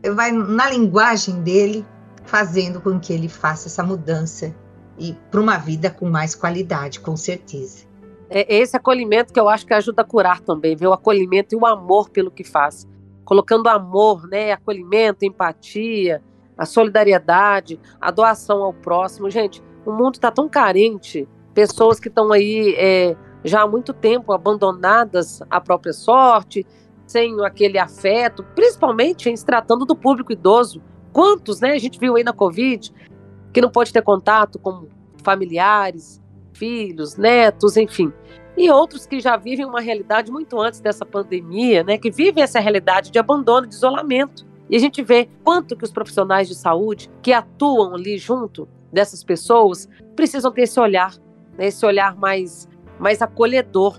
Ele 0.01 0.15
vai 0.15 0.31
na 0.31 0.71
linguagem 0.71 1.43
dele 1.43 1.85
fazendo 2.25 2.81
com 2.81 3.01
que 3.01 3.13
ele 3.13 3.29
faça 3.29 3.67
essa 3.67 3.83
mudança 3.83 4.55
e 4.99 5.15
para 5.31 5.41
uma 5.41 5.59
vida 5.59 5.91
com 5.91 6.09
mais 6.09 6.35
qualidade, 6.35 7.01
com 7.01 7.17
certeza. 7.17 7.87
É 8.29 8.57
esse 8.57 8.77
acolhimento 8.77 9.33
que 9.33 9.39
eu 9.39 9.49
acho 9.49 9.67
que 9.67 9.75
ajuda 9.75 10.03
a 10.03 10.05
curar 10.05 10.41
também, 10.41 10.75
ver 10.75 10.87
o 10.87 10.93
acolhimento 10.93 11.55
e 11.55 11.59
o 11.59 11.65
amor 11.65 12.11
pelo 12.11 12.31
que 12.31 12.43
faz. 12.43 12.87
Colocando 13.25 13.69
amor, 13.69 14.27
né, 14.29 14.53
acolhimento, 14.53 15.25
empatia, 15.25 16.23
a 16.57 16.65
solidariedade, 16.65 17.79
a 18.01 18.11
doação 18.11 18.63
ao 18.63 18.73
próximo. 18.73 19.31
Gente, 19.31 19.63
o 19.85 19.93
mundo 19.93 20.15
está 20.15 20.31
tão 20.31 20.49
carente, 20.49 21.29
pessoas 21.55 22.01
que 22.01 22.09
estão 22.09 22.33
aí 22.33 22.75
é, 22.77 23.17
já 23.45 23.63
há 23.63 23.67
muito 23.67 23.93
tempo 23.93 24.33
abandonadas 24.33 25.41
à 25.49 25.61
própria 25.61 25.93
sorte, 25.93 26.67
sem 27.07 27.45
aquele 27.45 27.79
afeto, 27.79 28.45
principalmente 28.55 29.31
em 29.31 29.37
se 29.37 29.47
tratando 29.47 29.85
do 29.85 29.95
público 29.95 30.33
idoso. 30.33 30.83
Quantos, 31.13 31.61
né? 31.61 31.73
A 31.73 31.79
gente 31.79 31.99
viu 31.99 32.17
aí 32.17 32.25
na 32.25 32.33
Covid 32.33 32.93
que 33.57 33.61
não 33.63 33.71
pode 33.71 33.91
ter 33.91 34.03
contato 34.03 34.59
com 34.59 34.87
familiares, 35.25 36.23
filhos, 36.53 37.17
netos, 37.17 37.79
enfim. 37.79 38.13
E 38.55 38.71
outros 38.71 39.07
que 39.07 39.19
já 39.19 39.35
vivem 39.39 39.65
uma 39.65 39.81
realidade 39.81 40.31
muito 40.31 40.61
antes 40.61 40.79
dessa 40.79 41.07
pandemia, 41.07 41.83
né? 41.83 41.97
Que 41.97 42.11
vivem 42.11 42.43
essa 42.43 42.61
realidade 42.61 43.11
de 43.11 43.19
abandono, 43.19 43.67
de 43.67 43.75
isolamento. 43.75 44.47
E 44.69 44.77
a 44.77 44.79
gente 44.79 45.03
vê 45.03 45.31
quanto 45.43 45.75
que 45.75 45.85
os 45.85 45.91
profissionais 45.91 46.49
de 46.49 46.55
saúde 46.55 47.11
que 47.23 47.33
atuam 47.33 47.95
ali 47.95 48.19
junto 48.19 48.69
dessas 48.93 49.25
pessoas 49.25 49.89
precisam 50.15 50.53
ter 50.53 50.65
esse 50.65 50.79
olhar, 50.79 51.15
né, 51.57 51.69
esse 51.69 51.87
olhar 51.87 52.15
mais, 52.15 52.69
mais 53.01 53.23
acolhedor, 53.23 53.99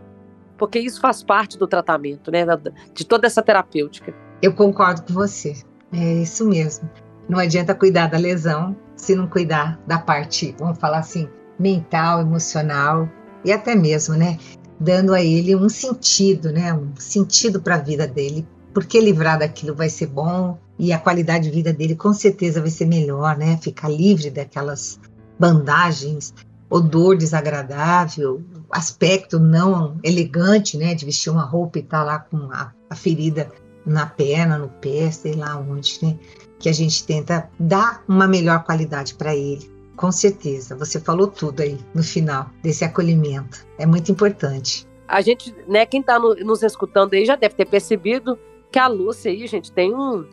porque 0.56 0.78
isso 0.78 1.02
faz 1.02 1.24
parte 1.24 1.58
do 1.58 1.66
tratamento, 1.66 2.30
né, 2.30 2.46
de 2.94 3.04
toda 3.04 3.26
essa 3.26 3.42
terapêutica. 3.42 4.14
Eu 4.40 4.54
concordo 4.54 5.02
com 5.02 5.14
você, 5.14 5.56
é 5.92 6.14
isso 6.22 6.48
mesmo. 6.48 6.88
Não 7.28 7.40
adianta 7.40 7.74
cuidar 7.74 8.06
da 8.06 8.20
lesão 8.20 8.76
se 8.98 9.16
não 9.16 9.28
cuidar 9.28 9.80
da 9.88 9.98
parte, 9.98 10.54
vamos 10.60 10.78
falar 10.78 11.00
assim, 11.00 11.30
mental, 11.58 12.20
emocional 12.20 13.08
e 13.46 13.52
até 13.52 13.76
mesmo, 13.76 14.16
né, 14.16 14.38
dando 14.80 15.14
a 15.14 15.22
ele 15.22 15.56
um 15.56 15.70
sentido, 15.70 16.52
né, 16.52 16.74
um 16.74 16.92
sentido 16.98 17.62
para 17.62 17.76
a 17.76 17.80
vida 17.80 18.06
dele, 18.06 18.46
porque 18.74 19.00
livrar 19.00 19.40
daquilo 19.40 19.74
vai 19.74 19.90
ser 19.90 20.08
bom 20.08 20.58
e 20.78 20.94
a 20.94 21.00
qualidade 21.00 21.46
de 21.46 21.52
vida 21.56 21.74
dele 21.74 21.96
com 21.96 22.14
certeza 22.14 22.62
vai 22.62 22.70
ser 22.70 22.86
melhor, 22.86 23.36
né? 23.38 23.58
Ficar 23.58 23.90
livre 23.90 24.30
daquelas 24.30 25.00
bandagens, 25.40 26.34
odor 26.70 27.18
desagradável, 27.18 28.44
aspecto 28.70 29.40
não 29.40 29.98
elegante, 30.04 30.78
né? 30.78 30.94
De 30.94 31.06
vestir 31.06 31.32
uma 31.32 31.44
roupa 31.44 31.80
e 31.80 31.82
estar 31.82 32.00
tá 32.00 32.04
lá 32.04 32.20
com 32.20 32.38
a, 32.52 32.72
a 32.90 32.96
ferida 32.96 33.50
na 33.86 34.06
perna, 34.06 34.58
no 34.58 34.70
pé, 34.70 35.10
sei 35.10 35.34
lá 35.34 35.58
onde, 35.58 35.98
né? 36.04 36.18
Que 36.60 36.70
a 36.70 36.74
gente 36.74 37.06
tenta 37.06 37.50
dar 37.60 38.04
uma 38.08 38.28
melhor 38.28 38.64
qualidade 38.64 39.14
para 39.14 39.36
ele. 39.36 39.70
Com 39.96 40.12
certeza, 40.12 40.76
você 40.76 41.00
falou 41.00 41.28
tudo 41.28 41.62
aí 41.62 41.78
no 41.94 42.04
final 42.04 42.50
desse 42.62 42.86
acolhimento. 42.86 43.66
É 43.78 43.86
muito 43.86 44.12
importante. 44.12 44.88
A 45.08 45.22
gente, 45.22 45.56
né, 45.68 45.86
quem 45.86 46.02
está 46.02 46.20
no, 46.20 46.36
nos 46.36 46.62
escutando 46.62 47.14
aí 47.14 47.26
já 47.26 47.36
deve 47.36 47.56
ter 47.56 47.66
percebido 47.66 48.38
que 48.72 48.78
a 48.78 48.88
Lúcia 48.88 49.32
aí, 49.32 49.48
gente, 49.48 49.72
tem 49.72 49.96
um, 49.96 50.26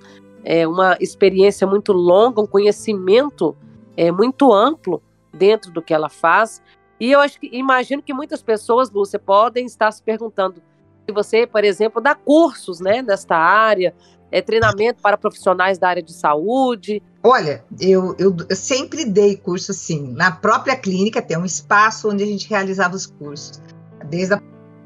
é, 0.44 0.66
uma 0.66 0.96
experiência 1.00 1.66
muito 1.66 1.92
longa, 1.92 2.40
um 2.40 2.46
conhecimento 2.46 3.56
é, 3.96 4.10
muito 4.10 4.52
amplo 4.52 5.02
dentro 5.32 5.70
do 5.70 5.80
que 5.80 5.94
ela 5.94 6.08
faz. 6.08 6.62
E 6.98 7.10
eu 7.10 7.20
acho 7.20 7.40
que 7.40 7.48
imagino 7.52 8.02
que 8.02 8.12
muitas 8.12 8.42
pessoas, 8.42 8.90
Lúcia, 8.90 9.18
podem 9.18 9.66
estar 9.66 9.90
se 9.90 10.02
perguntando 10.02 10.62
se 11.06 11.12
você, 11.12 11.46
por 11.46 11.64
exemplo, 11.64 12.00
dá 12.00 12.14
cursos 12.14 12.80
né, 12.80 13.02
nesta 13.02 13.36
área, 13.36 13.94
é, 14.30 14.42
treinamento 14.42 15.00
para 15.02 15.16
profissionais 15.16 15.78
da 15.78 15.88
área 15.88 16.02
de 16.02 16.12
saúde. 16.12 17.02
Olha, 17.22 17.64
eu, 17.80 18.14
eu, 18.18 18.36
eu 18.48 18.56
sempre 18.56 19.04
dei 19.04 19.36
curso 19.36 19.72
sim. 19.72 20.12
Na 20.12 20.30
própria 20.30 20.76
clínica 20.76 21.22
tem 21.22 21.38
um 21.38 21.44
espaço 21.44 22.10
onde 22.10 22.22
a 22.22 22.26
gente 22.26 22.48
realizava 22.48 22.94
os 22.94 23.06
cursos. 23.06 23.62
Desde 24.10 24.34
a 24.34 24.42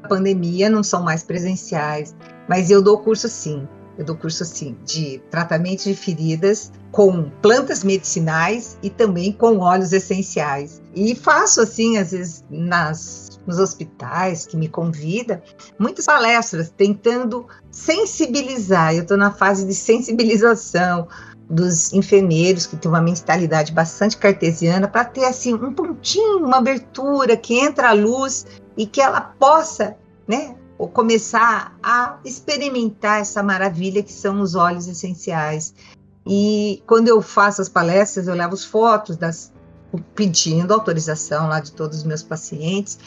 pandemia 0.07 0.69
não 0.69 0.83
são 0.83 1.03
mais 1.03 1.23
presenciais, 1.23 2.15
mas 2.47 2.69
eu 2.69 2.81
dou 2.81 2.97
curso 2.99 3.27
sim. 3.27 3.67
Eu 3.97 4.05
dou 4.05 4.15
curso 4.15 4.43
assim 4.43 4.77
de 4.85 5.21
tratamento 5.29 5.83
de 5.83 5.93
feridas 5.93 6.71
com 6.89 7.29
plantas 7.41 7.83
medicinais 7.83 8.77
e 8.81 8.89
também 8.89 9.33
com 9.33 9.59
óleos 9.59 9.91
essenciais. 9.91 10.81
E 10.95 11.13
faço 11.13 11.59
assim, 11.59 11.97
às 11.97 12.11
vezes, 12.11 12.45
nas, 12.49 13.28
nos 13.45 13.59
hospitais 13.59 14.45
que 14.45 14.57
me 14.57 14.67
convida, 14.67 15.41
muitas 15.77 16.05
palestras 16.05 16.71
tentando 16.75 17.47
sensibilizar. 17.71 18.93
Eu 18.93 19.03
estou 19.03 19.17
na 19.17 19.31
fase 19.31 19.65
de 19.65 19.73
sensibilização 19.73 21.07
dos 21.49 21.91
enfermeiros 21.93 22.67
que 22.67 22.77
têm 22.77 22.89
uma 22.89 23.01
mentalidade 23.01 23.71
bastante 23.71 24.17
cartesiana 24.17 24.87
para 24.87 25.03
ter 25.03 25.25
assim 25.25 25.53
um 25.53 25.73
pontinho, 25.73 26.45
uma 26.45 26.57
abertura 26.57 27.35
que 27.35 27.59
entra 27.59 27.89
a 27.89 27.93
luz 27.93 28.45
e 28.77 28.85
que 28.85 29.01
ela 29.01 29.19
possa, 29.19 29.97
né, 30.27 30.55
ou 30.77 30.87
começar 30.87 31.75
a 31.81 32.19
experimentar 32.23 33.19
essa 33.19 33.41
maravilha 33.41 34.03
que 34.03 34.13
são 34.13 34.39
os 34.41 34.55
óleos 34.55 34.87
essenciais. 34.87 35.73
E 36.25 36.83
quando 36.85 37.07
eu 37.07 37.21
faço 37.21 37.61
as 37.61 37.67
palestras, 37.67 38.27
eu 38.27 38.35
levo 38.35 38.53
as 38.53 38.63
fotos 38.63 39.17
das 39.17 39.51
pedindo 40.13 40.73
autorização 40.73 41.47
lá 41.47 41.59
de 41.59 41.71
todos 41.71 41.97
os 41.97 42.03
meus 42.03 42.21
pacientes. 42.21 42.99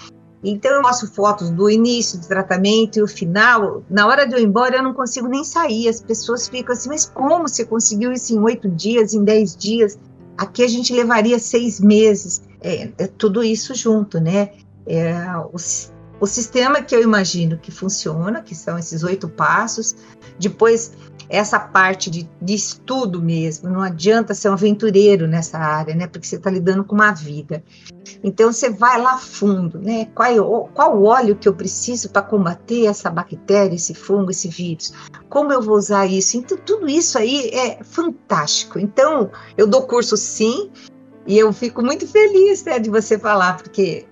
Então 0.43 0.73
eu 0.73 0.83
mostro 0.83 1.07
fotos 1.09 1.51
do 1.51 1.71
início 1.71 2.19
do 2.19 2.27
tratamento 2.27 2.99
e 2.99 3.03
o 3.03 3.07
final. 3.07 3.83
Na 3.89 4.07
hora 4.07 4.27
de 4.27 4.35
eu 4.35 4.41
ir 4.41 4.45
embora, 4.45 4.77
eu 4.77 4.83
não 4.83 4.93
consigo 4.93 5.29
nem 5.29 5.45
sair. 5.45 5.89
As 5.89 6.01
pessoas 6.01 6.49
ficam 6.49 6.73
assim, 6.73 6.89
mas 6.89 7.05
como 7.05 7.39
você 7.39 7.65
conseguiu 7.65 8.13
isso 8.13 8.35
em 8.35 8.39
oito 8.41 8.69
dias, 8.69 9.15
em 9.15 9.23
dez 9.23 9.57
dias? 9.57 9.99
Aqui 10.37 10.65
a 10.65 10.69
gente 10.69 10.93
levaria 10.93 11.39
seis 11.39 11.79
meses. 11.79 12.43
É, 12.61 12.91
é 12.99 13.07
tudo 13.07 13.43
isso 13.43 13.75
junto, 13.75 14.19
né? 14.19 14.51
É, 14.85 15.15
os, 15.53 15.93
o 16.19 16.27
sistema 16.27 16.83
que 16.83 16.95
eu 16.95 17.03
imagino 17.03 17.59
que 17.59 17.71
funciona, 17.71 18.43
que 18.43 18.55
são 18.55 18.79
esses 18.79 19.03
oito 19.03 19.29
passos, 19.29 19.95
depois 20.39 20.93
essa 21.33 21.59
parte 21.59 22.11
de, 22.11 22.29
de 22.43 22.55
estudo 22.55 23.23
mesmo, 23.23 23.71
não 23.71 23.81
adianta 23.81 24.35
ser 24.35 24.51
um 24.51 24.53
aventureiro 24.53 25.27
nessa 25.27 25.57
área, 25.57 25.95
né? 25.95 26.07
Porque 26.07 26.27
você 26.27 26.37
está 26.37 26.51
lidando 26.51 26.85
com 26.85 26.95
uma 26.95 27.11
vida. 27.11 27.65
Então 28.23 28.53
você 28.53 28.69
vai 28.69 29.01
lá 29.01 29.17
fundo, 29.17 29.79
né? 29.79 30.09
Qual, 30.15 30.29
é 30.29 30.69
qual 30.75 31.03
óleo 31.03 31.35
que 31.35 31.49
eu 31.49 31.55
preciso 31.55 32.11
para 32.11 32.21
combater 32.21 32.85
essa 32.85 33.09
bactéria, 33.09 33.75
esse 33.75 33.95
fungo, 33.95 34.31
esse 34.31 34.49
vírus? 34.49 34.93
Como 35.31 35.51
eu 35.51 35.63
vou 35.63 35.77
usar 35.77 36.05
isso? 36.05 36.37
Então 36.37 36.59
tudo 36.59 36.87
isso 36.87 37.17
aí 37.17 37.49
é 37.49 37.83
fantástico. 37.83 38.79
Então 38.79 39.31
eu 39.57 39.67
dou 39.67 39.87
curso 39.87 40.19
sim, 40.19 40.71
e 41.27 41.39
eu 41.39 41.51
fico 41.51 41.83
muito 41.83 42.07
feliz 42.07 42.63
né, 42.65 42.79
de 42.79 42.91
você 42.91 43.19
falar, 43.19 43.57
porque 43.57 44.05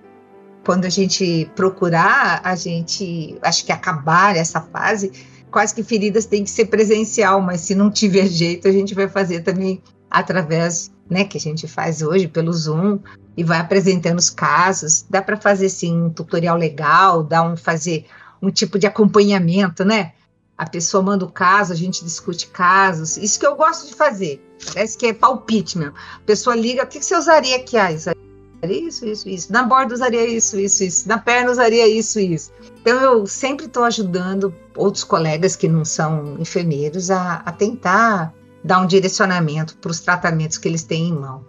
quando 0.65 0.85
a 0.85 0.89
gente 0.89 1.49
procurar, 1.55 2.41
a 2.43 2.55
gente 2.55 3.37
acho 3.43 3.63
que 3.63 3.71
acabar 3.71 4.35
essa 4.35 4.59
fase, 4.61 5.11
quase 5.51 5.75
que 5.75 5.83
feridas 5.83 6.25
tem 6.25 6.43
que 6.43 6.49
ser 6.49 6.65
presencial, 6.65 7.41
mas 7.41 7.61
se 7.61 7.75
não 7.75 7.91
tiver 7.91 8.25
jeito, 8.31 8.67
a 8.67 8.71
gente 8.71 8.95
vai 8.95 9.07
fazer 9.07 9.41
também 9.41 9.81
através, 10.09 10.91
né, 11.09 11.23
que 11.23 11.37
a 11.37 11.41
gente 11.41 11.67
faz 11.67 12.01
hoje 12.01 12.27
pelo 12.27 12.51
Zoom 12.51 12.99
e 13.35 13.43
vai 13.43 13.59
apresentando 13.59 14.17
os 14.19 14.29
casos. 14.29 15.05
Dá 15.09 15.21
para 15.21 15.37
fazer 15.37 15.67
assim 15.67 16.03
um 16.03 16.09
tutorial 16.09 16.57
legal, 16.57 17.23
dá 17.23 17.43
um 17.43 17.55
fazer 17.55 18.05
um 18.41 18.49
tipo 18.49 18.79
de 18.79 18.87
acompanhamento, 18.87 19.85
né? 19.85 20.13
A 20.57 20.69
pessoa 20.69 21.01
manda 21.01 21.25
o 21.25 21.31
caso, 21.31 21.73
a 21.73 21.75
gente 21.75 22.03
discute 22.03 22.47
casos. 22.47 23.17
Isso 23.17 23.39
que 23.39 23.45
eu 23.45 23.55
gosto 23.55 23.87
de 23.87 23.95
fazer. 23.95 24.43
Parece 24.73 24.97
que 24.97 25.07
é 25.07 25.13
palpite 25.13 25.77
mesmo. 25.77 25.95
A 26.17 26.25
pessoa 26.25 26.55
liga, 26.55 26.83
o 26.83 26.87
que 26.87 27.01
você 27.01 27.15
usaria 27.15 27.55
aqui? 27.55 27.77
Ah, 27.77 27.91
isso, 28.69 29.05
isso, 29.05 29.27
isso. 29.27 29.51
Na 29.51 29.63
borda 29.63 29.93
usaria 29.93 30.27
isso, 30.27 30.59
isso, 30.59 30.83
isso. 30.83 31.07
Na 31.07 31.17
perna 31.17 31.51
usaria 31.51 31.87
isso, 31.87 32.19
isso. 32.19 32.51
Então 32.81 33.01
eu 33.01 33.25
sempre 33.25 33.65
estou 33.65 33.83
ajudando 33.83 34.53
outros 34.75 35.03
colegas 35.03 35.55
que 35.55 35.67
não 35.67 35.85
são 35.85 36.37
enfermeiros 36.39 37.09
a, 37.09 37.37
a 37.45 37.51
tentar 37.51 38.33
dar 38.63 38.79
um 38.79 38.85
direcionamento 38.85 39.77
para 39.77 39.91
os 39.91 39.99
tratamentos 39.99 40.57
que 40.57 40.67
eles 40.67 40.83
têm 40.83 41.09
em 41.09 41.13
mão. 41.13 41.45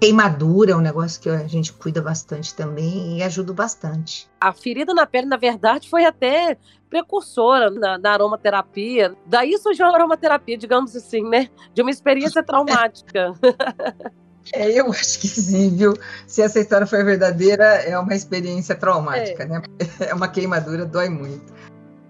Queimadura 0.00 0.72
é 0.72 0.76
um 0.76 0.80
negócio 0.80 1.20
que 1.20 1.28
a 1.28 1.46
gente 1.46 1.72
cuida 1.72 2.02
bastante 2.02 2.54
também 2.54 3.18
e 3.18 3.22
ajuda 3.22 3.52
bastante. 3.52 4.28
A 4.40 4.52
ferida 4.52 4.92
na 4.92 5.06
pele, 5.06 5.26
na 5.26 5.38
verdade, 5.38 5.88
foi 5.88 6.04
até 6.04 6.58
precursora 6.90 7.70
na, 7.70 7.96
na 7.96 8.12
aromaterapia. 8.12 9.14
Daí 9.24 9.56
surgiu 9.58 9.86
a 9.86 9.94
aromaterapia, 9.94 10.58
digamos 10.58 10.94
assim, 10.94 11.22
né? 11.22 11.48
De 11.72 11.80
uma 11.80 11.90
experiência 11.90 12.42
traumática. 12.44 13.32
É, 14.52 14.70
eu 14.70 14.90
acho 14.92 15.18
que 15.20 15.28
sim, 15.28 15.76
viu? 15.76 15.94
Se 16.26 16.42
essa 16.42 16.60
história 16.60 16.86
for 16.86 17.04
verdadeira, 17.04 17.64
é 17.64 17.98
uma 17.98 18.14
experiência 18.14 18.74
traumática, 18.74 19.42
é. 19.42 19.46
né? 19.46 19.62
É 20.00 20.14
uma 20.14 20.28
queimadura, 20.28 20.84
dói 20.84 21.08
muito. 21.08 21.54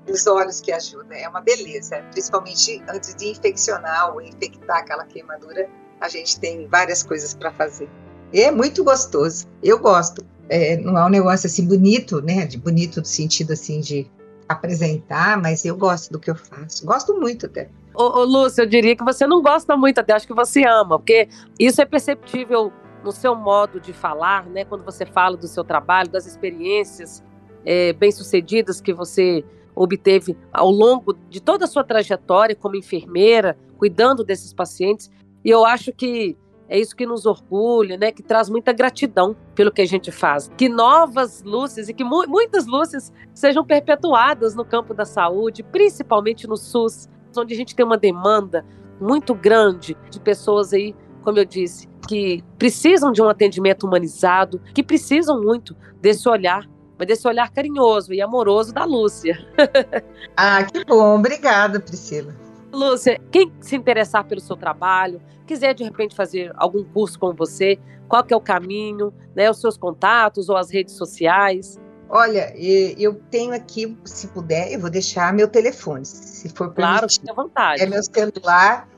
Os 0.08 0.26
olhos 0.26 0.60
que 0.60 0.70
ajudam, 0.70 1.16
é 1.16 1.28
uma 1.28 1.40
beleza. 1.40 2.02
Principalmente 2.12 2.82
antes 2.88 3.14
de 3.14 3.28
infeccionar 3.28 4.14
ou 4.14 4.20
infectar 4.20 4.78
aquela 4.78 5.04
queimadura, 5.04 5.68
a 6.00 6.08
gente 6.08 6.38
tem 6.38 6.66
várias 6.68 7.02
coisas 7.02 7.34
para 7.34 7.52
fazer. 7.52 7.88
E 8.32 8.40
é 8.40 8.50
muito 8.50 8.84
gostoso. 8.84 9.46
Eu 9.62 9.78
gosto. 9.78 10.24
É, 10.48 10.76
não 10.76 10.96
é 10.96 11.04
um 11.04 11.08
negócio 11.08 11.46
assim 11.48 11.66
bonito, 11.66 12.20
né? 12.22 12.46
De 12.46 12.56
bonito 12.56 13.00
no 13.00 13.06
sentido 13.06 13.52
assim 13.52 13.80
de 13.80 14.08
apresentar, 14.48 15.40
mas 15.40 15.64
eu 15.64 15.76
gosto 15.76 16.12
do 16.12 16.18
que 16.18 16.30
eu 16.30 16.34
faço. 16.34 16.84
Gosto 16.86 17.18
muito 17.18 17.46
até. 17.46 17.68
Ô, 17.94 18.20
ô, 18.20 18.24
Lúcia, 18.24 18.62
eu 18.62 18.66
diria 18.66 18.94
que 18.94 19.04
você 19.04 19.26
não 19.26 19.42
gosta 19.42 19.76
muito, 19.76 19.98
até 19.98 20.12
acho 20.12 20.26
que 20.26 20.34
você 20.34 20.64
ama, 20.66 20.98
porque 20.98 21.28
isso 21.58 21.80
é 21.80 21.84
perceptível 21.84 22.72
no 23.02 23.12
seu 23.12 23.34
modo 23.34 23.80
de 23.80 23.92
falar, 23.92 24.46
né? 24.46 24.64
Quando 24.64 24.84
você 24.84 25.06
fala 25.06 25.36
do 25.36 25.46
seu 25.46 25.64
trabalho, 25.64 26.10
das 26.10 26.26
experiências 26.26 27.22
é, 27.64 27.92
bem-sucedidas 27.92 28.80
que 28.80 28.92
você 28.92 29.44
obteve 29.74 30.36
ao 30.52 30.70
longo 30.70 31.12
de 31.28 31.40
toda 31.40 31.64
a 31.64 31.68
sua 31.68 31.84
trajetória 31.84 32.56
como 32.56 32.76
enfermeira, 32.76 33.56
cuidando 33.76 34.24
desses 34.24 34.52
pacientes. 34.52 35.10
E 35.44 35.50
eu 35.50 35.64
acho 35.64 35.92
que 35.92 36.36
é 36.68 36.78
isso 36.78 36.96
que 36.96 37.06
nos 37.06 37.26
orgulha, 37.26 37.96
né? 37.96 38.10
Que 38.10 38.22
traz 38.22 38.48
muita 38.48 38.72
gratidão 38.72 39.36
pelo 39.54 39.70
que 39.70 39.82
a 39.82 39.86
gente 39.86 40.10
faz. 40.10 40.50
Que 40.56 40.68
novas 40.68 41.42
luzes 41.42 41.88
e 41.88 41.94
que 41.94 42.04
mu 42.04 42.24
muitas 42.28 42.66
luzes 42.66 43.12
sejam 43.32 43.64
perpetuadas 43.64 44.54
no 44.54 44.64
campo 44.64 44.92
da 44.92 45.04
saúde, 45.04 45.62
principalmente 45.62 46.46
no 46.46 46.56
SUS, 46.56 47.08
onde 47.36 47.54
a 47.54 47.56
gente 47.56 47.74
tem 47.74 47.84
uma 47.84 47.98
demanda 47.98 48.64
muito 49.00 49.34
grande 49.34 49.96
de 50.10 50.18
pessoas 50.18 50.72
aí, 50.72 50.94
como 51.22 51.38
eu 51.38 51.44
disse, 51.44 51.88
que 52.08 52.42
precisam 52.58 53.12
de 53.12 53.20
um 53.20 53.28
atendimento 53.28 53.86
humanizado, 53.86 54.60
que 54.74 54.82
precisam 54.82 55.40
muito 55.40 55.76
desse 56.00 56.28
olhar, 56.28 56.68
mas 56.98 57.06
desse 57.06 57.28
olhar 57.28 57.52
carinhoso 57.52 58.12
e 58.14 58.22
amoroso 58.22 58.72
da 58.72 58.84
Lúcia. 58.84 59.36
ah, 60.36 60.64
que 60.64 60.84
bom. 60.84 61.18
Obrigada, 61.18 61.78
Priscila. 61.78 62.45
Lúcia, 62.76 63.20
quem 63.32 63.52
se 63.60 63.74
interessar 63.74 64.24
pelo 64.24 64.40
seu 64.40 64.56
trabalho, 64.56 65.20
quiser 65.46 65.74
de 65.74 65.82
repente 65.82 66.14
fazer 66.14 66.52
algum 66.56 66.84
curso 66.84 67.18
com 67.18 67.32
você, 67.32 67.78
qual 68.06 68.22
que 68.22 68.34
é 68.34 68.36
o 68.36 68.40
caminho, 68.40 69.12
né, 69.34 69.50
os 69.50 69.60
seus 69.60 69.76
contatos 69.76 70.48
ou 70.48 70.56
as 70.56 70.70
redes 70.70 70.94
sociais? 70.94 71.80
Olha, 72.08 72.54
eu 72.56 73.14
tenho 73.30 73.52
aqui, 73.52 73.96
se 74.04 74.28
puder, 74.28 74.72
eu 74.72 74.78
vou 74.78 74.90
deixar 74.90 75.32
meu 75.32 75.48
telefone, 75.48 76.04
se 76.04 76.48
for 76.50 76.72
permitido. 76.72 76.98
Claro, 76.98 77.10
fique 77.10 77.30
à 77.30 77.34
vontade. 77.34 77.82
É 77.82 77.86
meu 77.86 78.02
celular, 78.02 78.88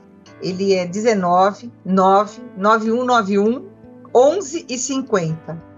ele 0.41 0.73
é 0.73 0.85
19 0.85 1.71
9 1.83 2.41
9191 2.55 3.67
11 4.13 4.65
e 4.69 4.77
50. 4.77 5.69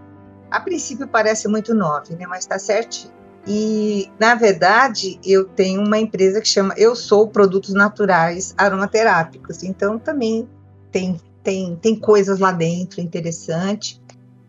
A 0.50 0.60
princípio 0.60 1.08
parece 1.08 1.48
muito 1.48 1.74
9, 1.74 2.16
né, 2.16 2.26
mas 2.28 2.40
está 2.40 2.60
certinho. 2.60 3.14
E, 3.48 4.10
na 4.20 4.36
verdade, 4.36 5.20
eu 5.26 5.46
tenho 5.46 5.84
uma 5.84 5.98
empresa 5.98 6.40
que 6.40 6.48
chama 6.48 6.74
Eu 6.78 6.96
Sou 6.96 7.28
Produtos 7.28 7.74
Naturais 7.74 8.54
Aromaterápicos. 8.58 9.64
Então, 9.64 9.98
também 9.98 10.48
tem, 10.92 11.20
tem, 11.44 11.76
tem 11.76 11.96
coisas 11.96 12.40
lá 12.40 12.52
dentro 12.52 13.02
interessante. 13.02 14.02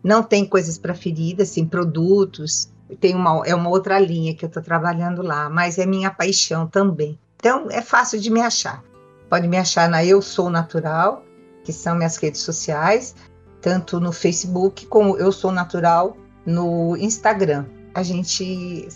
Não 0.03 0.21
tem 0.21 0.45
coisas 0.45 0.77
para 0.77 0.93
feridas, 0.93 1.51
tem 1.51 1.65
produtos, 1.65 2.69
tem 2.99 3.15
uma, 3.15 3.41
é 3.45 3.55
uma 3.55 3.69
outra 3.69 3.99
linha 3.99 4.35
que 4.35 4.45
eu 4.45 4.47
estou 4.47 4.61
trabalhando 4.61 5.21
lá, 5.21 5.49
mas 5.49 5.77
é 5.77 5.85
minha 5.85 6.11
paixão 6.11 6.67
também. 6.67 7.17
Então 7.37 7.67
é 7.71 7.81
fácil 7.81 8.19
de 8.19 8.29
me 8.29 8.41
achar. 8.41 8.83
Pode 9.29 9.47
me 9.47 9.57
achar 9.57 9.89
na 9.89 10.03
Eu 10.05 10.21
Sou 10.21 10.49
Natural, 10.49 11.23
que 11.63 11.71
são 11.71 11.95
minhas 11.95 12.17
redes 12.17 12.41
sociais, 12.41 13.15
tanto 13.61 13.99
no 13.99 14.11
Facebook 14.11 14.85
como 14.87 15.17
Eu 15.17 15.31
Sou 15.31 15.51
Natural 15.51 16.15
no 16.45 16.95
Instagram. 16.97 17.65
A 17.93 18.03
gente 18.03 18.87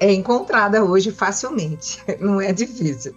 é 0.00 0.12
encontrada 0.12 0.84
hoje 0.84 1.10
facilmente, 1.10 2.02
não 2.20 2.40
é 2.40 2.52
difícil 2.52 3.14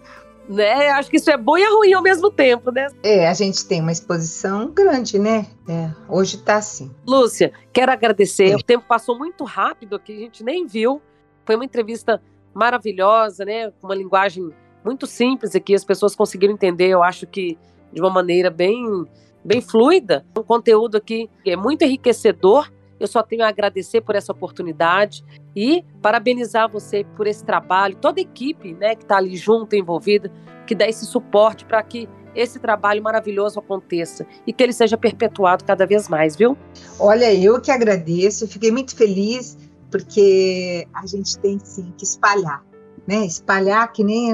né? 0.50 0.90
Acho 0.90 1.12
que 1.12 1.18
isso 1.18 1.30
é 1.30 1.38
bom 1.38 1.58
e 1.58 1.62
é 1.62 1.70
ruim 1.70 1.94
ao 1.94 2.02
mesmo 2.02 2.32
tempo, 2.32 2.72
né? 2.72 2.88
É, 3.04 3.28
a 3.28 3.34
gente 3.34 3.66
tem 3.68 3.80
uma 3.82 3.92
exposição 3.92 4.72
grande, 4.72 5.20
né? 5.20 5.46
É, 5.68 5.92
hoje 6.10 6.40
tá 6.40 6.56
assim. 6.56 6.90
Lúcia, 7.08 7.54
quero 7.72 7.92
agradecer. 7.92 8.50
É. 8.50 8.56
O 8.56 8.64
tempo 8.64 8.84
passou 8.88 9.16
muito 9.18 9.44
rápido 9.44 9.96
aqui, 9.96 10.12
a 10.14 10.20
gente 10.20 10.44
nem 10.44 10.66
viu. 10.66 11.00
Foi 11.46 11.56
uma 11.56 11.64
entrevista 11.64 12.20
maravilhosa, 12.54 13.46
né? 13.46 13.70
Com 13.80 13.88
uma 13.88 13.96
linguagem 13.96 14.50
muito 14.84 15.06
simples 15.06 15.56
aqui, 15.56 15.76
as 15.76 15.86
pessoas 15.86 16.16
conseguiram 16.16 16.54
entender, 16.54 16.88
eu 16.88 17.04
acho 17.04 17.28
que 17.28 17.58
de 17.94 18.02
uma 18.02 18.10
maneira 18.10 18.50
bem, 18.50 19.06
bem 19.46 19.62
fluida. 19.62 20.26
Um 20.36 20.42
conteúdo 20.42 20.98
aqui 20.98 21.30
que 21.44 21.52
é 21.52 21.56
muito 21.56 21.84
enriquecedor 21.84 22.72
eu 23.00 23.08
só 23.08 23.24
tenho 23.24 23.44
a 23.44 23.48
agradecer 23.48 24.02
por 24.02 24.16
essa 24.16 24.32
oportunidade 24.32 25.24
e 25.56 25.84
parabenizar 26.02 26.70
você 26.70 27.06
por 27.16 27.28
esse 27.28 27.44
trabalho, 27.44 27.96
toda 27.96 28.20
a 28.20 28.24
equipe 28.24 28.74
né, 28.74 28.96
que 28.96 29.04
está 29.04 29.18
ali 29.18 29.36
junto, 29.36 29.76
envolvida, 29.76 30.32
que 30.68 30.76
dá 30.76 30.88
esse 30.88 31.06
suporte 31.06 31.66
para 31.66 31.82
que 31.82 32.08
esse 32.36 32.60
trabalho 32.60 33.02
maravilhoso 33.02 33.60
aconteça 33.60 34.26
e 34.46 34.54
que 34.54 34.62
ele 34.62 34.74
seja 34.74 34.98
perpetuado 34.98 35.64
cada 35.64 35.86
vez 35.86 36.08
mais, 36.08 36.36
viu? 36.36 36.58
Olha, 37.00 37.34
eu 37.34 37.60
que 37.60 37.72
agradeço, 37.72 38.48
fiquei 38.48 38.72
muito 38.72 38.96
feliz 38.96 39.58
porque 39.90 40.88
a 40.94 41.06
gente 41.08 41.38
tem 41.40 41.60
sim 41.64 41.92
que 41.98 42.04
espalhar, 42.04 42.64
né? 43.08 43.26
Espalhar 43.26 43.92
que 43.92 44.04
nem, 44.04 44.34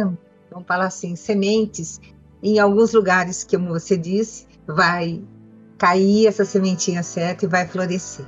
vamos 0.52 0.68
falar 0.68 0.88
assim, 0.88 1.16
sementes 1.16 2.02
em 2.44 2.60
alguns 2.60 2.94
lugares, 2.94 3.44
como 3.44 3.70
você 3.70 3.98
disse, 3.98 4.46
vai 4.68 5.22
cair 5.78 6.28
essa 6.28 6.46
sementinha 6.46 7.02
certa 7.02 7.46
e 7.46 7.48
vai 7.48 7.68
florescer. 7.68 8.26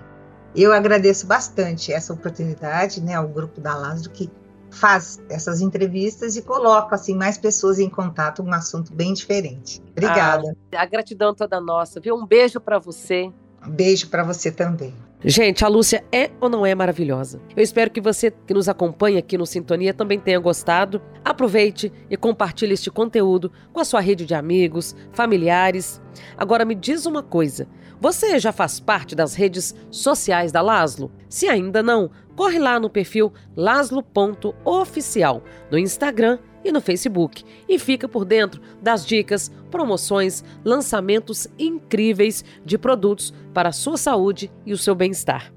Eu 0.55 0.73
agradeço 0.73 1.27
bastante 1.27 1.91
essa 1.91 2.13
oportunidade, 2.13 3.01
né, 3.01 3.15
ao 3.15 3.27
grupo 3.27 3.61
da 3.61 3.75
Lázaro 3.75 4.09
que 4.09 4.29
faz 4.69 5.19
essas 5.29 5.61
entrevistas 5.61 6.35
e 6.35 6.41
coloca 6.41 6.95
assim 6.95 7.15
mais 7.15 7.37
pessoas 7.37 7.79
em 7.79 7.89
contato 7.89 8.43
com 8.43 8.49
um 8.49 8.53
assunto 8.53 8.93
bem 8.93 9.13
diferente. 9.13 9.81
Obrigada. 9.91 10.55
Ah, 10.73 10.81
a 10.81 10.85
gratidão 10.85 11.33
toda 11.33 11.59
nossa, 11.59 11.99
viu? 11.99 12.15
Um 12.15 12.25
beijo 12.25 12.59
para 12.59 12.77
você. 12.79 13.31
Um 13.65 13.69
beijo 13.69 14.09
para 14.09 14.23
você 14.23 14.51
também. 14.51 14.93
Gente, 15.25 15.65
a 15.65 15.67
Lúcia 15.67 16.03
é 16.11 16.29
ou 16.39 16.47
não 16.47 16.63
é 16.63 16.75
maravilhosa? 16.75 17.41
Eu 17.55 17.63
espero 17.63 17.89
que 17.89 17.99
você 17.99 18.29
que 18.29 18.53
nos 18.53 18.69
acompanha 18.69 19.17
aqui 19.17 19.35
no 19.35 19.47
Sintonia 19.47 19.91
também 19.91 20.19
tenha 20.19 20.37
gostado. 20.37 21.01
Aproveite 21.25 21.91
e 22.07 22.15
compartilhe 22.15 22.73
este 22.73 22.91
conteúdo 22.91 23.51
com 23.73 23.79
a 23.79 23.85
sua 23.85 23.99
rede 23.99 24.27
de 24.27 24.35
amigos, 24.35 24.95
familiares. 25.11 25.99
Agora 26.37 26.63
me 26.63 26.75
diz 26.75 27.07
uma 27.07 27.23
coisa: 27.23 27.67
você 27.99 28.37
já 28.37 28.51
faz 28.51 28.79
parte 28.79 29.15
das 29.15 29.33
redes 29.33 29.73
sociais 29.89 30.51
da 30.51 30.61
Laslo? 30.61 31.11
Se 31.27 31.47
ainda 31.47 31.81
não, 31.81 32.11
corre 32.35 32.59
lá 32.59 32.79
no 32.79 32.87
perfil 32.87 33.33
laslo.oficial 33.55 35.41
no 35.71 35.79
Instagram 35.79 36.37
e 36.63 36.71
no 36.71 36.81
Facebook 36.81 37.43
e 37.67 37.79
fica 37.79 38.07
por 38.07 38.25
dentro 38.25 38.61
das 38.81 39.05
dicas, 39.05 39.51
promoções, 39.71 40.43
lançamentos 40.63 41.47
incríveis 41.57 42.43
de 42.65 42.77
produtos 42.77 43.33
para 43.53 43.69
a 43.69 43.73
sua 43.73 43.97
saúde 43.97 44.51
e 44.65 44.73
o 44.73 44.77
seu 44.77 44.95
bem-estar. 44.95 45.53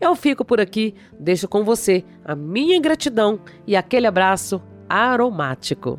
Eu 0.00 0.14
fico 0.14 0.44
por 0.44 0.60
aqui, 0.60 0.94
deixo 1.18 1.48
com 1.48 1.64
você 1.64 2.04
a 2.24 2.34
minha 2.34 2.80
gratidão 2.80 3.40
e 3.66 3.76
aquele 3.76 4.06
abraço 4.06 4.62
aromático. 4.88 5.98